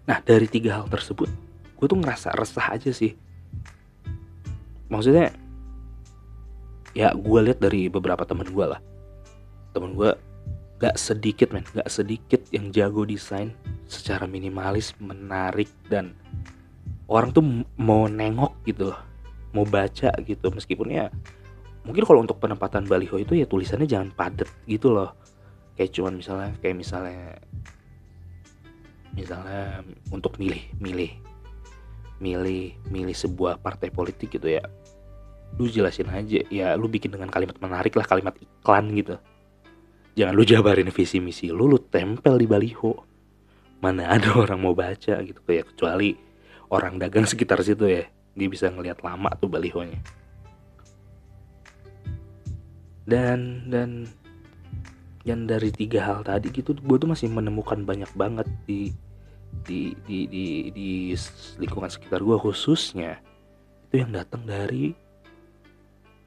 Nah 0.07 0.17
dari 0.23 0.47
tiga 0.47 0.81
hal 0.81 0.87
tersebut 0.87 1.29
gue 1.77 1.85
tuh 1.85 1.99
ngerasa 1.99 2.33
resah 2.33 2.73
aja 2.73 2.89
sih. 2.89 3.13
Maksudnya 4.87 5.35
ya 6.97 7.13
gue 7.13 7.39
lihat 7.43 7.59
dari 7.61 7.91
beberapa 7.91 8.25
temen 8.25 8.49
gue 8.49 8.65
lah. 8.65 8.81
Temen 9.75 9.93
gue 9.93 10.09
gak 10.77 10.95
sedikit 10.97 11.53
men. 11.53 11.65
Gak 11.73 11.89
sedikit 11.89 12.41
yang 12.53 12.69
jago 12.69 13.03
desain 13.03 13.53
secara 13.89 14.29
minimalis 14.29 14.93
menarik 15.01 15.69
dan 15.89 16.13
orang 17.09 17.33
tuh 17.33 17.43
mau 17.77 18.05
nengok 18.05 18.53
gitu 18.65 18.93
loh. 18.93 18.99
Mau 19.53 19.65
baca 19.65 20.13
gitu. 20.21 20.47
Meskipun 20.53 20.87
ya 20.93 21.09
mungkin 21.87 22.03
kalau 22.03 22.21
untuk 22.21 22.37
penempatan 22.37 22.85
baliho 22.85 23.17
itu 23.17 23.33
ya 23.33 23.47
tulisannya 23.49 23.89
jangan 23.89 24.13
padat 24.13 24.49
gitu 24.69 24.93
loh. 24.93 25.17
Kayak 25.77 25.93
cuman 25.97 26.13
misalnya 26.17 26.49
kayak 26.61 26.77
misalnya 26.77 27.21
misalnya 29.17 29.81
untuk 30.13 30.37
milih 30.37 30.61
milih 30.77 31.09
milih 32.17 32.73
milih 32.89 33.17
sebuah 33.17 33.61
partai 33.61 33.89
politik 33.89 34.37
gitu 34.37 34.57
ya. 34.57 34.61
Lu 35.57 35.65
jelasin 35.65 36.11
aja. 36.11 36.43
Ya 36.53 36.77
lu 36.77 36.85
bikin 36.85 37.09
dengan 37.09 37.33
kalimat 37.33 37.57
menarik 37.57 37.97
lah 37.97 38.05
kalimat 38.05 38.37
iklan 38.37 38.93
gitu 38.93 39.17
jangan 40.17 40.33
lu 40.33 40.41
jabarin 40.41 40.89
visi 40.89 41.21
misi 41.21 41.53
lu 41.53 41.69
lu 41.69 41.77
tempel 41.77 42.41
di 42.41 42.49
baliho. 42.49 43.05
Mana 43.77 44.09
ada 44.09 44.33
orang 44.33 44.57
mau 44.57 44.73
baca 44.73 45.21
gitu 45.21 45.37
kayak 45.45 45.69
kecuali 45.69 46.17
orang 46.73 46.97
dagang 46.97 47.29
sekitar 47.29 47.61
situ 47.61 47.85
ya. 47.85 48.09
Dia 48.33 48.49
bisa 48.49 48.73
ngelihat 48.73 49.05
lama 49.05 49.29
tuh 49.37 49.45
balihonya. 49.45 50.01
Dan 53.05 53.69
dan 53.69 54.09
yang 55.21 55.45
dari 55.45 55.69
tiga 55.69 56.01
hal 56.01 56.25
tadi 56.25 56.49
gitu 56.49 56.73
gue 56.73 56.97
tuh 56.97 57.09
masih 57.11 57.29
menemukan 57.29 57.77
banyak 57.85 58.09
banget 58.17 58.47
di 58.65 58.95
di 59.67 59.91
di 60.07 60.23
di, 60.27 60.45
di 60.71 60.89
lingkungan 61.59 61.91
sekitar 61.91 62.23
gue 62.23 62.39
khususnya 62.39 63.19
itu 63.87 64.03
yang 64.03 64.15
datang 64.15 64.47
dari 64.47 64.95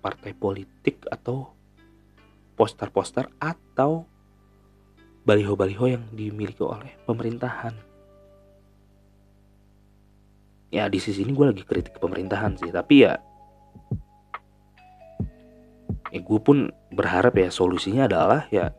partai 0.05 0.37
politik 0.37 1.05
atau 1.09 1.60
poster-poster 2.61 3.25
atau 3.41 4.05
baliho-baliho 5.25 5.97
yang 5.97 6.05
dimiliki 6.13 6.61
oleh 6.61 6.93
pemerintahan. 7.09 7.73
Ya 10.69 10.85
di 10.93 11.01
sisi 11.01 11.25
ini 11.25 11.33
gue 11.33 11.57
lagi 11.57 11.65
kritik 11.65 11.97
pemerintahan 11.97 12.61
sih 12.61 12.69
tapi 12.69 13.09
ya 13.09 13.17
ya 16.13 16.21
gue 16.21 16.41
pun 16.45 16.69
berharap 16.93 17.33
ya 17.41 17.49
solusinya 17.49 18.05
adalah 18.05 18.45
ya 18.53 18.77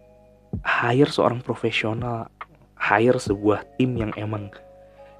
hire 0.61 1.09
seorang 1.09 1.41
profesional 1.41 2.29
hire 2.77 3.17
sebuah 3.17 3.65
tim 3.81 3.97
yang 3.97 4.13
emang 4.13 4.53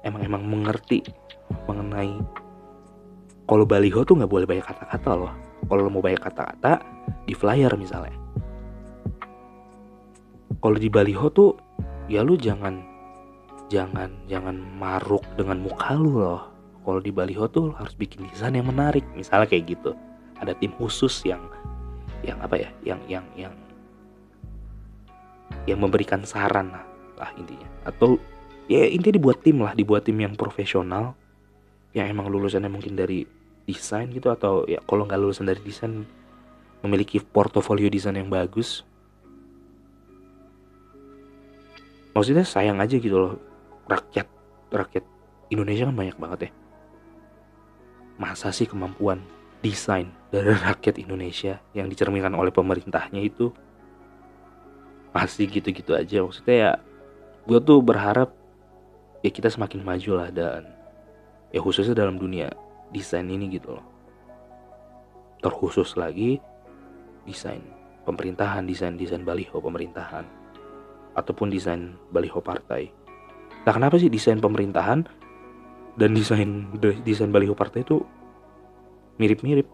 emang 0.06 0.22
emang 0.22 0.42
mengerti 0.46 1.02
mengenai 1.66 2.14
kalau 3.44 3.66
baliho 3.66 4.06
tuh 4.06 4.22
nggak 4.22 4.30
boleh 4.30 4.46
banyak 4.46 4.64
kata-kata 4.64 5.10
loh. 5.18 5.34
Kalau 5.66 5.90
mau 5.92 6.00
banyak 6.00 6.22
kata-kata 6.22 6.80
di 7.26 7.34
flyer 7.36 7.74
misalnya 7.76 8.31
kalau 10.62 10.78
di 10.78 10.86
baliho 10.86 11.26
tuh 11.34 11.58
ya 12.06 12.22
lu 12.22 12.38
jangan 12.38 12.78
jangan 13.66 14.14
jangan 14.30 14.54
maruk 14.78 15.26
dengan 15.34 15.58
muka 15.58 15.98
lu 15.98 16.22
loh. 16.22 16.42
Kalau 16.82 17.02
di 17.02 17.10
baliho 17.10 17.50
tuh 17.50 17.74
harus 17.74 17.98
bikin 17.98 18.30
desain 18.30 18.54
yang 18.54 18.70
menarik. 18.70 19.02
Misalnya 19.18 19.50
kayak 19.50 19.74
gitu. 19.74 19.90
Ada 20.38 20.54
tim 20.54 20.70
khusus 20.78 21.26
yang 21.26 21.42
yang 22.22 22.38
apa 22.38 22.54
ya 22.54 22.70
yang 22.86 23.02
yang 23.10 23.26
yang 23.34 23.54
yang 25.66 25.78
memberikan 25.82 26.22
saran 26.22 26.70
lah, 26.70 26.86
lah 27.18 27.30
intinya. 27.34 27.66
Atau 27.82 28.22
ya 28.70 28.86
intinya 28.86 29.18
dibuat 29.18 29.42
tim 29.42 29.58
lah 29.62 29.74
dibuat 29.74 30.06
tim 30.06 30.18
yang 30.22 30.38
profesional. 30.38 31.18
Yang 31.90 32.06
emang 32.14 32.30
lulusannya 32.30 32.70
mungkin 32.70 32.94
dari 32.94 33.26
desain 33.66 34.10
gitu 34.14 34.30
atau 34.30 34.66
ya 34.66 34.78
kalau 34.86 35.06
nggak 35.06 35.18
lulusan 35.18 35.46
dari 35.46 35.62
desain 35.62 36.06
memiliki 36.82 37.22
portofolio 37.22 37.86
desain 37.86 38.18
yang 38.18 38.26
bagus 38.26 38.82
maksudnya 42.12 42.44
sayang 42.44 42.78
aja 42.80 42.96
gitu 43.00 43.16
loh 43.16 43.34
rakyat 43.88 44.28
rakyat 44.72 45.04
Indonesia 45.52 45.88
kan 45.88 45.96
banyak 45.96 46.16
banget 46.16 46.38
ya. 46.48 46.50
Masa 48.16 48.48
sih 48.52 48.64
kemampuan 48.64 49.20
desain 49.60 50.08
dari 50.32 50.52
rakyat 50.68 51.00
Indonesia 51.00 51.60
yang 51.76 51.88
dicerminkan 51.92 52.32
oleh 52.32 52.52
pemerintahnya 52.52 53.20
itu? 53.20 53.52
Masih 55.12 55.44
gitu-gitu 55.44 55.92
aja 55.92 56.24
maksudnya 56.24 56.56
ya 56.56 56.72
gue 57.44 57.58
tuh 57.60 57.84
berharap 57.84 58.32
ya 59.20 59.28
kita 59.28 59.52
semakin 59.52 59.84
maju 59.84 60.24
lah 60.24 60.28
dan 60.32 60.72
ya 61.52 61.60
khususnya 61.60 61.92
dalam 61.92 62.16
dunia 62.16 62.48
desain 62.88 63.28
ini 63.28 63.52
gitu 63.52 63.76
loh. 63.76 63.84
Terkhusus 65.44 66.00
lagi 66.00 66.40
desain 67.28 67.60
pemerintahan 68.08 68.64
desain 68.64 68.96
desain 68.96 69.22
baliho 69.22 69.60
pemerintahan 69.60 70.41
ataupun 71.12 71.52
desain 71.52 71.96
baliho 72.10 72.40
partai. 72.40 72.92
Nah 73.62 73.72
kenapa 73.72 74.00
sih 74.00 74.08
desain 74.08 74.40
pemerintahan 74.40 75.06
dan 75.96 76.10
desain 76.16 76.66
desain 77.04 77.30
baliho 77.30 77.52
partai 77.52 77.84
itu 77.84 78.02
mirip-mirip? 79.20 79.68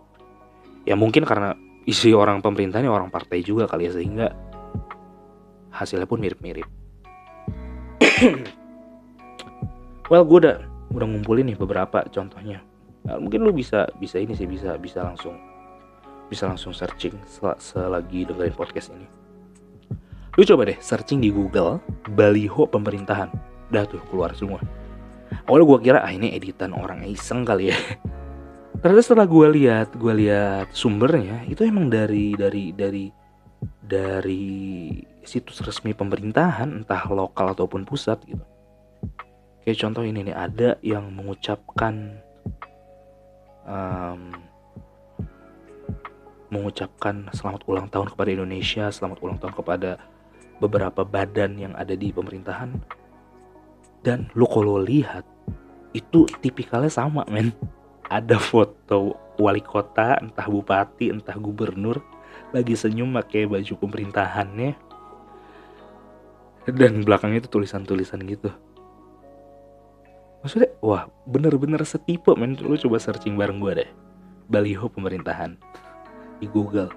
Ya 0.84 0.98
mungkin 0.98 1.24
karena 1.24 1.54
isi 1.88 2.12
orang 2.12 2.44
pemerintahnya 2.44 2.90
orang 2.90 3.08
partai 3.08 3.40
juga 3.40 3.64
kali 3.70 3.88
ya 3.88 3.92
sehingga 3.96 4.26
hasilnya 5.72 6.08
pun 6.08 6.20
mirip-mirip. 6.20 6.66
Well 10.08 10.24
gue 10.24 10.40
udah 10.40 10.56
udah 10.88 11.04
ngumpulin 11.04 11.52
nih 11.52 11.60
beberapa 11.60 12.00
contohnya. 12.08 12.64
Nah, 13.04 13.20
mungkin 13.20 13.44
lu 13.44 13.52
bisa 13.52 13.84
bisa 14.00 14.16
ini 14.16 14.32
sih 14.32 14.48
bisa 14.48 14.80
bisa 14.80 15.04
langsung 15.04 15.36
bisa 16.32 16.48
langsung 16.48 16.72
searching 16.76 17.16
sel 17.24 17.56
selagi 17.56 18.28
dengerin 18.28 18.56
podcast 18.56 18.92
ini 18.92 19.08
lu 20.38 20.46
coba 20.46 20.70
deh 20.70 20.78
searching 20.78 21.18
di 21.18 21.34
Google 21.34 21.82
baliho 22.14 22.70
pemerintahan. 22.70 23.26
Dah 23.74 23.82
tuh 23.82 23.98
keluar 24.06 24.30
semua. 24.38 24.62
Awalnya 25.50 25.66
gue 25.66 25.78
kira 25.82 25.98
ah 25.98 26.14
ini 26.14 26.30
editan 26.30 26.70
orang 26.70 27.02
iseng 27.10 27.42
kali 27.42 27.74
ya. 27.74 27.78
Ternyata 28.80 29.02
setelah 29.02 29.26
gue 29.26 29.46
lihat 29.58 29.98
gue 29.98 30.14
lihat 30.14 30.70
sumbernya 30.70 31.42
itu 31.50 31.66
emang 31.66 31.90
dari 31.90 32.38
dari 32.38 32.70
dari 32.70 33.10
dari 33.82 34.46
situs 35.26 35.58
resmi 35.66 35.90
pemerintahan 35.90 36.70
entah 36.86 37.02
lokal 37.10 37.58
ataupun 37.58 37.82
pusat 37.82 38.22
gitu. 38.22 38.46
Kayak 39.66 39.78
contoh 39.82 40.06
ini 40.06 40.30
nih 40.30 40.36
ada 40.38 40.78
yang 40.86 41.10
mengucapkan 41.10 42.22
um, 43.66 44.32
mengucapkan 46.48 47.28
selamat 47.34 47.66
ulang 47.68 47.90
tahun 47.92 48.08
kepada 48.14 48.30
Indonesia 48.32 48.88
selamat 48.88 49.18
ulang 49.20 49.36
tahun 49.36 49.52
kepada 49.52 50.00
beberapa 50.58 51.06
badan 51.06 51.58
yang 51.58 51.72
ada 51.78 51.94
di 51.94 52.10
pemerintahan 52.10 52.74
dan 54.02 54.30
lo 54.34 54.46
kalau 54.46 54.78
lihat 54.78 55.26
itu 55.94 56.28
tipikalnya 56.42 56.90
sama 56.90 57.26
men 57.26 57.54
ada 58.08 58.40
foto 58.40 59.16
wali 59.38 59.62
kota, 59.62 60.18
entah 60.18 60.48
bupati, 60.50 61.14
entah 61.14 61.36
gubernur 61.38 62.02
lagi 62.50 62.74
senyum 62.74 63.14
pakai 63.14 63.46
baju 63.46 63.72
pemerintahannya 63.78 64.72
dan 66.68 66.92
belakangnya 67.00 67.46
itu 67.46 67.50
tulisan-tulisan 67.52 68.20
gitu. 68.28 68.52
Maksudnya, 70.44 70.70
wah 70.84 71.08
bener-bener 71.24 71.80
setipe 71.82 72.36
men, 72.36 72.54
lu 72.60 72.76
coba 72.76 73.00
searching 73.00 73.34
bareng 73.40 73.58
gue 73.58 73.72
deh. 73.84 73.90
Baliho 74.48 74.88
pemerintahan 74.88 75.56
di 76.40 76.46
Google. 76.48 76.92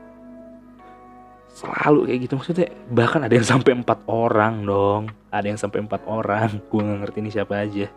Selalu 1.51 2.07
kayak 2.07 2.19
gitu 2.25 2.33
maksudnya 2.39 2.67
bahkan 2.89 3.21
ada 3.27 3.35
yang 3.35 3.47
sampai 3.47 3.71
empat 3.75 3.99
orang 4.07 4.63
dong, 4.63 5.11
ada 5.29 5.45
yang 5.45 5.59
sampai 5.59 5.83
empat 5.83 6.01
orang. 6.07 6.59
Gue 6.71 6.81
nggak 6.81 6.99
ngerti 7.05 7.17
ini 7.21 7.31
siapa 7.31 7.53
aja. 7.59 7.87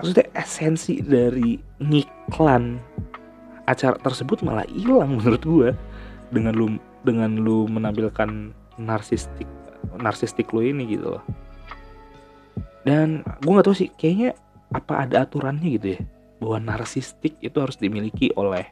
Maksudnya 0.00 0.26
esensi 0.32 1.04
dari 1.04 1.60
ngiklan 1.76 2.80
acara 3.68 4.00
tersebut 4.00 4.40
malah 4.40 4.64
hilang 4.72 5.20
menurut 5.20 5.42
gue 5.44 5.70
dengan 6.32 6.56
lu 6.56 6.66
dengan 7.04 7.36
lu 7.36 7.68
menampilkan 7.68 8.50
narsistik 8.80 9.46
narsistik 10.00 10.50
lu 10.56 10.64
ini 10.64 10.88
gitu 10.96 11.20
loh. 11.20 11.24
Dan 12.82 13.20
gue 13.44 13.52
nggak 13.52 13.66
tahu 13.68 13.76
sih 13.76 13.92
kayaknya 13.92 14.32
apa 14.72 15.04
ada 15.04 15.28
aturannya 15.28 15.68
gitu 15.76 15.86
ya? 15.98 16.00
Bahwa 16.40 16.58
narsistik 16.64 17.36
itu 17.44 17.56
harus 17.60 17.76
dimiliki 17.76 18.32
oleh 18.40 18.64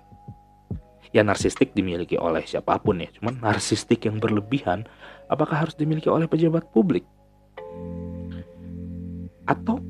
ya 1.12 1.24
narsistik 1.24 1.72
dimiliki 1.72 2.20
oleh 2.20 2.44
siapa 2.44 2.76
pun 2.80 3.00
ya 3.00 3.08
cuman 3.18 3.40
narsistik 3.40 4.04
yang 4.04 4.20
berlebihan 4.20 4.84
apakah 5.28 5.64
harus 5.64 5.74
dimiliki 5.76 6.08
oleh 6.08 6.28
pejabat 6.28 6.68
publik 6.72 7.04
atau 9.48 9.80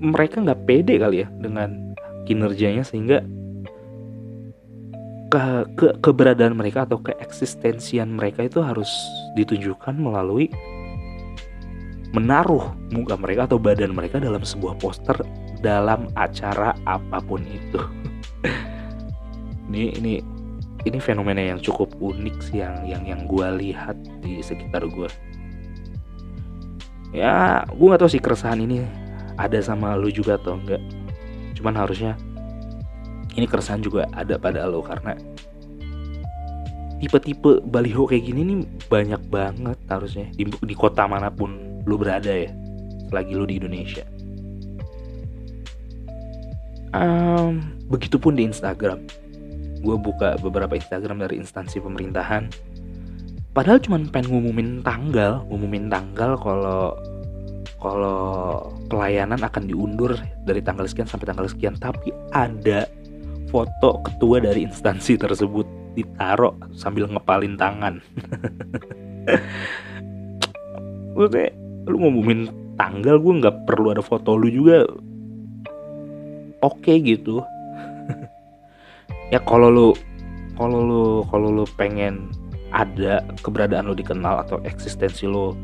mereka 0.00 0.40
nggak 0.40 0.62
pede 0.64 0.94
kali 0.96 1.26
ya 1.26 1.28
dengan 1.36 1.92
kinerjanya 2.24 2.86
sehingga 2.86 3.20
ke, 5.32 5.40
ke 5.76 5.86
keberadaan 6.04 6.56
mereka 6.56 6.84
atau 6.84 7.00
keeksistensian 7.00 8.12
mereka 8.12 8.44
itu 8.44 8.60
harus 8.60 8.88
ditunjukkan 9.32 9.96
melalui 9.96 10.52
menaruh 12.12 12.76
muka 12.92 13.16
mereka 13.16 13.48
atau 13.48 13.56
badan 13.56 13.96
mereka 13.96 14.20
dalam 14.20 14.44
sebuah 14.44 14.76
poster 14.76 15.16
dalam 15.64 16.12
acara 16.12 16.76
apa 16.84 17.18
pun 17.24 17.40
itu. 17.48 17.80
Ini 19.72 19.96
ini 19.96 20.14
ini 20.84 20.98
fenomena 21.00 21.40
yang 21.40 21.58
cukup 21.64 21.96
unik 21.96 22.36
sih 22.44 22.60
yang 22.60 22.84
yang 22.84 23.02
yang 23.08 23.20
gue 23.24 23.48
lihat 23.64 23.96
di 24.20 24.44
sekitar 24.44 24.84
gue. 24.84 25.08
Ya, 27.12 27.64
gue 27.68 27.86
nggak 27.88 28.00
tahu 28.04 28.12
sih 28.12 28.20
keresahan 28.20 28.60
ini 28.60 28.84
ada 29.36 29.58
sama 29.64 29.96
lu 29.96 30.12
juga 30.12 30.36
atau 30.36 30.60
enggak 30.60 30.80
cuman 31.56 31.74
harusnya 31.78 32.18
ini 33.38 33.46
keresahan 33.48 33.80
juga 33.80 34.08
ada 34.12 34.36
pada 34.36 34.66
lo 34.66 34.84
karena 34.84 35.16
tipe-tipe 37.00 37.62
baliho 37.66 38.06
kayak 38.06 38.24
gini 38.28 38.40
nih 38.42 38.58
banyak 38.86 39.22
banget 39.30 39.78
harusnya 39.90 40.26
di, 40.36 40.46
di 40.46 40.74
kota 40.76 41.06
mana 41.06 41.32
pun 41.32 41.82
lu 41.86 41.98
berada 41.98 42.30
ya 42.30 42.50
selagi 43.10 43.32
lu 43.36 43.44
di 43.44 43.60
Indonesia. 43.60 44.04
Um, 46.92 47.72
begitupun 47.88 48.36
di 48.36 48.44
Instagram 48.44 49.08
gue 49.82 49.96
buka 49.98 50.38
beberapa 50.38 50.78
Instagram 50.78 51.26
dari 51.26 51.42
instansi 51.42 51.82
pemerintahan. 51.82 52.46
Padahal 53.52 53.82
cuma 53.84 54.00
pengen 54.08 54.32
ngumumin 54.32 54.80
tanggal 54.80 55.44
ngumumin 55.50 55.92
tanggal 55.92 56.40
kalau 56.40 56.96
kalau 57.82 58.22
pelayanan 58.86 59.42
akan 59.42 59.66
diundur 59.66 60.14
dari 60.46 60.62
tanggal 60.62 60.86
sekian 60.86 61.10
sampai 61.10 61.28
tanggal 61.28 61.50
sekian. 61.50 61.74
Tapi 61.76 62.14
ada 62.32 62.86
foto 63.50 64.00
ketua 64.06 64.40
dari 64.40 64.64
instansi 64.64 65.18
tersebut 65.18 65.66
ditaruh 65.98 66.56
sambil 66.72 67.10
ngepalin 67.10 67.58
tangan. 67.58 68.00
Gue 71.18 71.52
lu 71.90 71.96
ngumumin 71.98 72.48
tanggal 72.80 73.20
gue 73.20 73.42
nggak 73.42 73.68
perlu 73.68 73.92
ada 73.92 74.00
foto 74.00 74.32
lu 74.32 74.48
juga. 74.48 74.88
Oke 76.62 76.94
okay 76.94 76.96
gitu 77.02 77.44
ya 79.32 79.40
kalau 79.42 79.72
lu 79.72 79.88
kalau 80.60 80.78
lu 80.84 81.04
kalau 81.32 81.48
lu 81.48 81.64
pengen 81.80 82.28
ada 82.72 83.24
keberadaan 83.40 83.88
lu 83.88 83.96
dikenal 83.96 84.44
atau 84.44 84.60
eksistensi 84.68 85.24
lu 85.24 85.56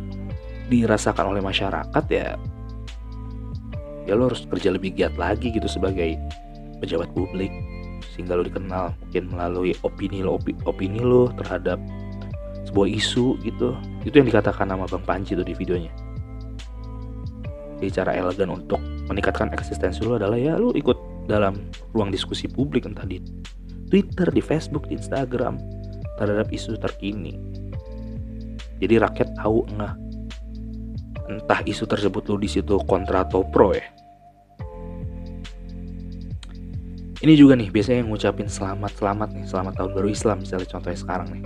dirasakan 0.73 1.37
oleh 1.37 1.45
masyarakat 1.45 2.05
ya 2.09 2.37
ya 4.09 4.17
lo 4.17 4.33
harus 4.33 4.49
kerja 4.49 4.73
lebih 4.73 4.97
giat 4.97 5.13
lagi 5.21 5.53
gitu 5.53 5.69
sebagai 5.69 6.17
pejabat 6.81 7.13
publik. 7.13 7.53
Sehingga 8.17 8.41
lo 8.41 8.43
dikenal 8.43 8.97
mungkin 9.05 9.25
melalui 9.31 9.77
opini 9.85 10.25
lo 10.25 10.41
opi, 10.41 10.57
opini 10.65 11.05
lo 11.05 11.29
terhadap 11.37 11.77
sebuah 12.65 12.89
isu 12.89 13.37
gitu. 13.45 13.77
Itu 14.03 14.15
yang 14.17 14.33
dikatakan 14.33 14.73
nama 14.73 14.89
bang 14.89 15.05
Panji 15.05 15.37
tuh 15.37 15.45
di 15.45 15.53
videonya. 15.53 15.93
Jadi 17.79 17.95
cara 17.95 18.11
elegan 18.17 18.51
untuk 18.51 18.81
meningkatkan 19.07 19.55
eksistensi 19.55 20.03
lo 20.03 20.19
adalah 20.19 20.35
ya 20.35 20.59
lo 20.59 20.75
ikut 20.75 20.99
dalam 21.29 21.61
ruang 21.93 22.09
diskusi 22.09 22.49
publik 22.49 22.89
entah 22.89 23.05
di 23.05 23.21
Twitter, 23.93 24.33
di 24.33 24.41
Facebook, 24.41 24.89
di 24.89 24.97
Instagram 24.97 25.61
terhadap 26.17 26.49
isu 26.49 26.81
terkini. 26.81 27.37
Jadi 28.81 28.95
rakyat 28.97 29.37
tahu 29.37 29.69
nggak 29.77 29.95
entah 31.29 31.61
isu 31.69 31.85
tersebut 31.85 32.25
lo 32.33 32.41
di 32.41 32.49
situ 32.49 32.81
kontra 32.89 33.23
atau 33.29 33.45
pro 33.45 33.77
ya. 33.77 33.85
Ini 37.19 37.35
juga 37.35 37.59
nih 37.59 37.69
biasanya 37.75 38.07
yang 38.07 38.15
ngucapin 38.15 38.47
selamat 38.47 38.95
selamat 38.95 39.29
nih 39.35 39.45
selamat 39.45 39.73
tahun 39.75 39.91
baru 39.93 40.09
Islam 40.09 40.37
misalnya 40.41 40.69
contohnya 40.71 40.99
sekarang 40.99 41.29
nih. 41.35 41.45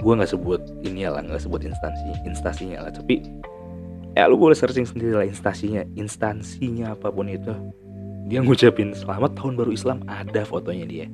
Gue 0.00 0.12
nggak 0.16 0.30
sebut 0.32 0.62
ini 0.86 1.04
lah 1.04 1.20
nggak 1.20 1.42
sebut 1.42 1.60
instansi 1.66 2.24
instansinya 2.24 2.88
lah 2.88 2.92
tapi 2.94 3.20
ya 4.18 4.26
lu 4.26 4.34
boleh 4.38 4.56
searching 4.58 4.86
sendiri 4.86 5.14
lah 5.14 5.26
instansinya 5.26 5.86
instansinya 5.94 6.94
apa 6.94 7.10
pun 7.10 7.30
itu. 7.30 7.54
Dia 8.30 8.42
ngucapin 8.42 8.94
selamat 8.94 9.34
tahun 9.34 9.58
baru 9.58 9.70
Islam. 9.74 10.06
Ada 10.06 10.46
fotonya 10.46 10.86
dia. 10.86 11.06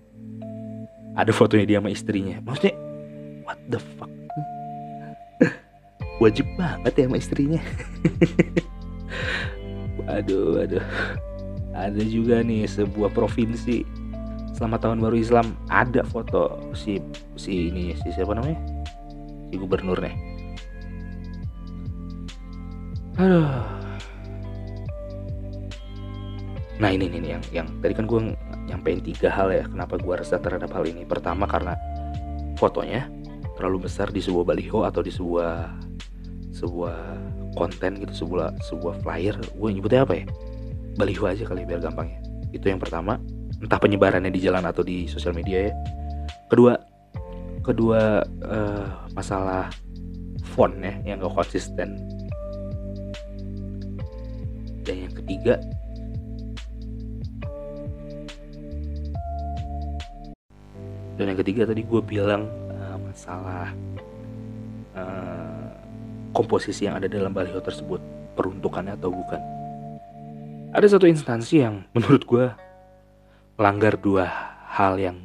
Ada 1.16 1.32
fotonya 1.32 1.64
dia 1.64 1.78
sama 1.80 1.90
istrinya. 1.92 2.36
Maksudnya 2.44 2.76
what 3.44 3.56
the 3.72 3.80
fuck? 3.96 4.12
Wajib 6.22 6.44
banget 6.60 6.92
ya 6.96 7.04
sama 7.08 7.16
istrinya. 7.16 7.60
Aduh 10.06 10.62
aduh 10.62 10.86
ada 11.74 11.98
juga 12.06 12.40
nih 12.40 12.62
sebuah 12.64 13.10
provinsi. 13.10 13.82
Selamat 14.54 14.86
tahun 14.86 15.02
baru 15.02 15.18
Islam. 15.18 15.58
Ada 15.66 16.06
foto 16.06 16.56
si 16.72 17.02
si 17.34 17.68
ini 17.68 17.92
si 18.00 18.14
siapa 18.14 18.32
namanya? 18.32 18.56
Si 19.50 19.58
gubernurnya 19.58 20.25
aduh. 23.16 23.76
Nah 26.76 26.92
ini 26.92 27.08
nih 27.08 27.20
yang 27.36 27.44
yang 27.52 27.68
tadi 27.80 27.96
kan 27.96 28.04
gue 28.04 28.36
nyampein 28.68 29.00
tiga 29.00 29.32
hal 29.32 29.48
ya 29.48 29.64
kenapa 29.64 29.96
gue 29.96 30.14
resah 30.16 30.36
terhadap 30.36 30.68
hal 30.76 30.84
ini. 30.84 31.08
Pertama 31.08 31.48
karena 31.48 31.72
fotonya 32.60 33.08
terlalu 33.56 33.88
besar 33.88 34.12
di 34.12 34.20
sebuah 34.20 34.44
baliho 34.44 34.84
atau 34.84 35.00
di 35.00 35.08
sebuah 35.08 35.72
sebuah 36.52 36.98
konten 37.56 37.96
gitu 38.04 38.28
sebuah 38.28 38.60
sebuah 38.60 39.00
flyer. 39.00 39.36
Gue 39.56 39.70
nyebutnya 39.72 40.04
apa 40.04 40.14
ya? 40.20 40.24
Baliho 41.00 41.24
aja 41.24 41.44
kali 41.48 41.64
biar 41.64 41.80
gampang 41.80 42.12
ya. 42.12 42.20
Itu 42.52 42.68
yang 42.68 42.80
pertama. 42.80 43.16
Entah 43.56 43.80
penyebarannya 43.80 44.28
di 44.28 44.44
jalan 44.44 44.68
atau 44.68 44.84
di 44.84 45.08
sosial 45.08 45.32
media 45.32 45.72
ya. 45.72 45.74
Kedua 46.52 46.76
kedua 47.64 48.20
uh, 48.44 49.08
masalah 49.16 49.72
font 50.54 50.76
ya 50.78 50.94
yang 51.02 51.24
gak 51.24 51.34
konsisten 51.34 51.98
ketiga 55.46 55.62
dan 61.16 61.24
yang 61.32 61.38
ketiga 61.38 61.62
tadi 61.70 61.86
gue 61.86 62.02
bilang 62.02 62.50
uh, 62.74 62.98
masalah 62.98 63.70
uh, 64.98 65.70
komposisi 66.34 66.84
yang 66.90 66.98
ada 66.98 67.08
dalam 67.08 67.32
baliho 67.32 67.62
tersebut 67.62 68.02
peruntukannya 68.36 68.92
atau 69.00 69.08
bukan. 69.08 69.40
Ada 70.76 70.98
satu 70.98 71.08
instansi 71.08 71.64
yang 71.64 71.88
menurut 71.96 72.28
gue 72.28 72.46
melanggar 73.56 73.96
dua 73.96 74.28
hal 74.76 75.00
yang 75.00 75.24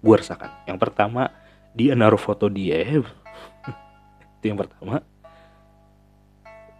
gue 0.00 0.14
rasakan. 0.16 0.48
Yang 0.64 0.78
pertama 0.80 1.28
dia 1.76 1.92
naruh 1.92 2.16
foto 2.16 2.48
dia. 2.48 2.80
Itu 4.40 4.44
yang 4.48 4.56
pertama. 4.56 5.04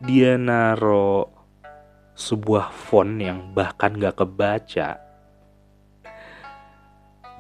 Dia 0.01 0.41
naruh 0.41 1.34
sebuah 2.15 2.71
font 2.71 3.19
yang 3.19 3.51
bahkan 3.53 3.99
gak 3.99 4.23
kebaca 4.23 5.03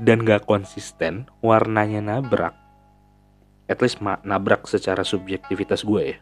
dan 0.03 0.27
gak 0.27 0.43
konsisten, 0.51 1.31
warnanya 1.39 2.03
nabrak, 2.03 2.55
at 3.71 3.79
least 3.79 4.03
nabrak 4.03 4.67
secara 4.67 5.07
subjektivitas 5.07 5.87
gue 5.87 6.03
ya. 6.03 6.19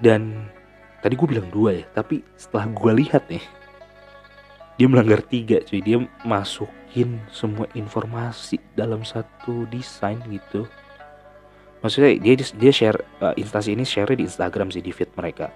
Dan 0.00 0.48
tadi 1.02 1.18
gue 1.18 1.28
bilang 1.28 1.50
dua 1.50 1.82
ya, 1.82 1.84
tapi 1.92 2.22
setelah 2.38 2.70
gue 2.70 2.92
lihat 3.04 3.26
nih, 3.26 3.42
dia 4.78 4.86
melanggar 4.88 5.20
tiga 5.26 5.60
cuy, 5.66 5.82
dia 5.84 6.00
masukin 6.24 7.20
semua 7.28 7.68
informasi 7.76 8.56
dalam 8.72 9.04
satu 9.04 9.68
desain 9.68 10.16
gitu. 10.30 10.64
Maksudnya 11.84 12.16
dia 12.16 12.34
dia 12.38 12.72
share 12.72 12.96
uh, 13.20 13.34
instansi 13.36 13.72
ini 13.76 13.84
share 13.84 14.12
di 14.12 14.24
Instagram 14.24 14.72
sih 14.72 14.80
di 14.80 14.88
feed 14.88 15.12
mereka. 15.16 15.52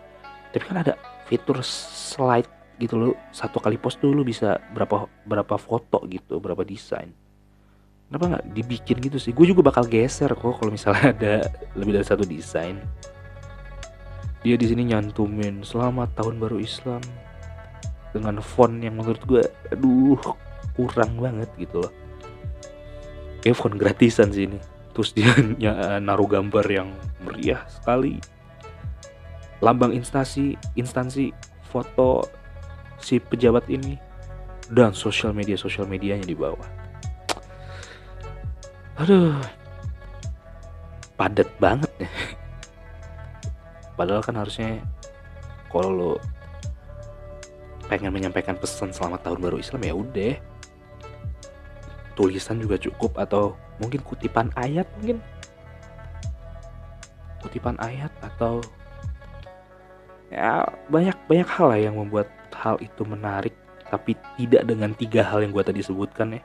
Tapi 0.54 0.70
kan 0.70 0.86
ada 0.86 0.94
fitur 1.26 1.58
slide 1.66 2.46
gitu 2.78 2.94
lo 2.94 3.10
satu 3.34 3.58
kali 3.58 3.74
post 3.74 4.02
lo 4.06 4.22
bisa 4.22 4.58
berapa 4.70 5.10
berapa 5.26 5.58
foto 5.58 6.06
gitu 6.06 6.38
berapa 6.38 6.62
desain. 6.62 7.10
Kenapa 8.06 8.38
nggak 8.38 8.44
dibikin 8.54 9.02
gitu 9.02 9.18
sih? 9.18 9.34
Gue 9.34 9.50
juga 9.50 9.66
bakal 9.66 9.90
geser 9.90 10.30
kok 10.30 10.62
kalau 10.62 10.70
misalnya 10.70 11.10
ada 11.14 11.34
lebih 11.74 11.98
dari 11.98 12.06
satu 12.06 12.22
desain. 12.22 12.78
Dia 14.46 14.54
di 14.54 14.66
sini 14.70 14.94
nyantumin 14.94 15.66
selamat 15.66 16.14
tahun 16.22 16.38
baru 16.38 16.62
Islam. 16.62 17.02
Dengan 18.14 18.38
font 18.38 18.78
yang 18.78 18.94
menurut 18.94 19.18
gue 19.26 19.42
aduh 19.74 20.22
kurang 20.78 21.18
banget 21.18 21.50
gitu 21.58 21.82
loh. 21.82 21.92
Kayak 23.42 23.58
font 23.58 23.74
gratisan 23.74 24.30
sih 24.30 24.46
ini. 24.46 24.62
Terus 24.94 25.10
dia 25.10 25.34
naruh 26.06 26.30
gambar 26.30 26.66
yang 26.70 26.94
meriah 27.26 27.66
sekali 27.66 28.22
lambang 29.64 29.96
instansi 29.96 30.60
instansi 30.76 31.32
foto 31.64 32.28
si 33.00 33.16
pejabat 33.16 33.64
ini 33.72 33.96
dan 34.68 34.92
sosial 34.92 35.32
media 35.32 35.56
sosial 35.56 35.88
medianya 35.88 36.28
di 36.28 36.36
bawah. 36.36 36.68
Aduh, 39.00 39.40
padat 41.16 41.48
banget 41.56 41.90
ya. 41.96 42.10
Padahal 43.96 44.20
kan 44.20 44.36
harusnya 44.36 44.84
kalau 45.72 45.90
lo 45.90 46.12
pengen 47.88 48.12
menyampaikan 48.12 48.56
pesan 48.56 48.92
selamat 48.92 49.26
tahun 49.26 49.40
baru 49.44 49.56
Islam 49.60 49.82
ya 49.84 49.94
udah 49.94 50.34
tulisan 52.14 52.62
juga 52.62 52.78
cukup 52.78 53.18
atau 53.18 53.58
mungkin 53.82 54.00
kutipan 54.06 54.48
ayat 54.56 54.86
mungkin 54.98 55.18
kutipan 57.42 57.76
ayat 57.82 58.08
atau 58.22 58.62
ya 60.34 60.66
banyak 60.90 61.14
banyak 61.30 61.46
hal 61.46 61.66
lah 61.70 61.80
yang 61.80 61.94
membuat 61.94 62.26
hal 62.50 62.74
itu 62.82 63.06
menarik 63.06 63.54
tapi 63.86 64.18
tidak 64.34 64.66
dengan 64.66 64.90
tiga 64.98 65.22
hal 65.22 65.46
yang 65.46 65.54
gue 65.54 65.62
tadi 65.62 65.78
sebutkan 65.78 66.34
ya. 66.34 66.42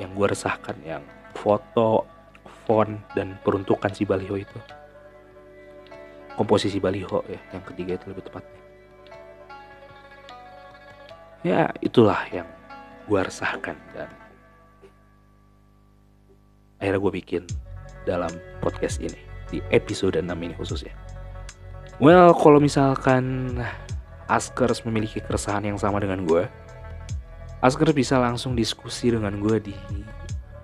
Yang 0.00 0.10
gue 0.16 0.26
resahkan 0.32 0.76
yang 0.80 1.04
foto 1.36 2.08
font 2.64 2.96
dan 3.12 3.36
peruntukan 3.44 3.92
si 3.92 4.08
baliho 4.08 4.40
itu. 4.40 4.58
Komposisi 6.32 6.80
baliho 6.80 7.20
ya 7.28 7.40
yang 7.52 7.64
ketiga 7.68 8.00
itu 8.00 8.08
lebih 8.08 8.24
tepatnya. 8.24 8.60
Ya 11.44 11.68
itulah 11.84 12.24
yang 12.32 12.48
gue 13.04 13.20
resahkan 13.20 13.76
dan 13.92 14.08
akhirnya 16.80 17.00
gue 17.00 17.12
bikin 17.20 17.42
dalam 18.08 18.32
podcast 18.64 19.04
ini 19.04 19.20
di 19.52 19.60
episode 19.68 20.16
6 20.16 20.24
ini 20.24 20.56
khususnya 20.56 20.96
well 22.00 22.32
kalau 22.34 22.58
misalkan 22.58 23.54
Askers 24.30 24.86
memiliki 24.86 25.18
keresahan 25.18 25.66
yang 25.66 25.76
sama 25.76 25.98
dengan 25.98 26.22
gue, 26.22 26.46
Askers 27.60 27.92
bisa 27.92 28.16
langsung 28.16 28.54
diskusi 28.54 29.10
dengan 29.10 29.36
gue 29.42 29.58
di 29.58 29.76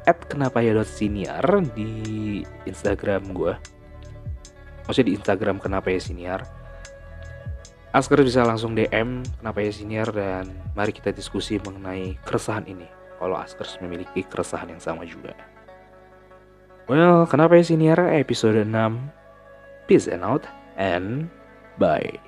@kenapaya.siniar 0.07 1.45
di 1.75 1.91
Instagram 2.65 3.35
gue. 3.35 3.53
Maksudnya 4.87 5.09
di 5.11 5.15
Instagram 5.19 5.59
kenapa 5.59 5.91
ya 5.91 5.99
siniar. 5.99 6.47
Askers 7.91 8.23
bisa 8.23 8.47
langsung 8.47 8.79
DM 8.79 9.27
kenapa 9.43 9.59
ya 9.67 9.73
siniar 9.75 10.15
dan 10.15 10.47
mari 10.79 10.95
kita 10.95 11.11
diskusi 11.11 11.59
mengenai 11.59 12.15
keresahan 12.23 12.71
ini. 12.71 12.87
Kalau 13.19 13.35
Askers 13.35 13.83
memiliki 13.83 14.23
keresahan 14.23 14.71
yang 14.71 14.81
sama 14.81 15.03
juga. 15.03 15.35
Well, 16.87 17.27
kenapa 17.27 17.59
ya 17.59 17.67
siniar 17.67 17.99
episode 18.15 18.63
6. 18.63 18.71
Peace 19.91 20.07
and 20.07 20.23
out 20.23 20.47
and 20.77 21.31
bye. 21.79 22.19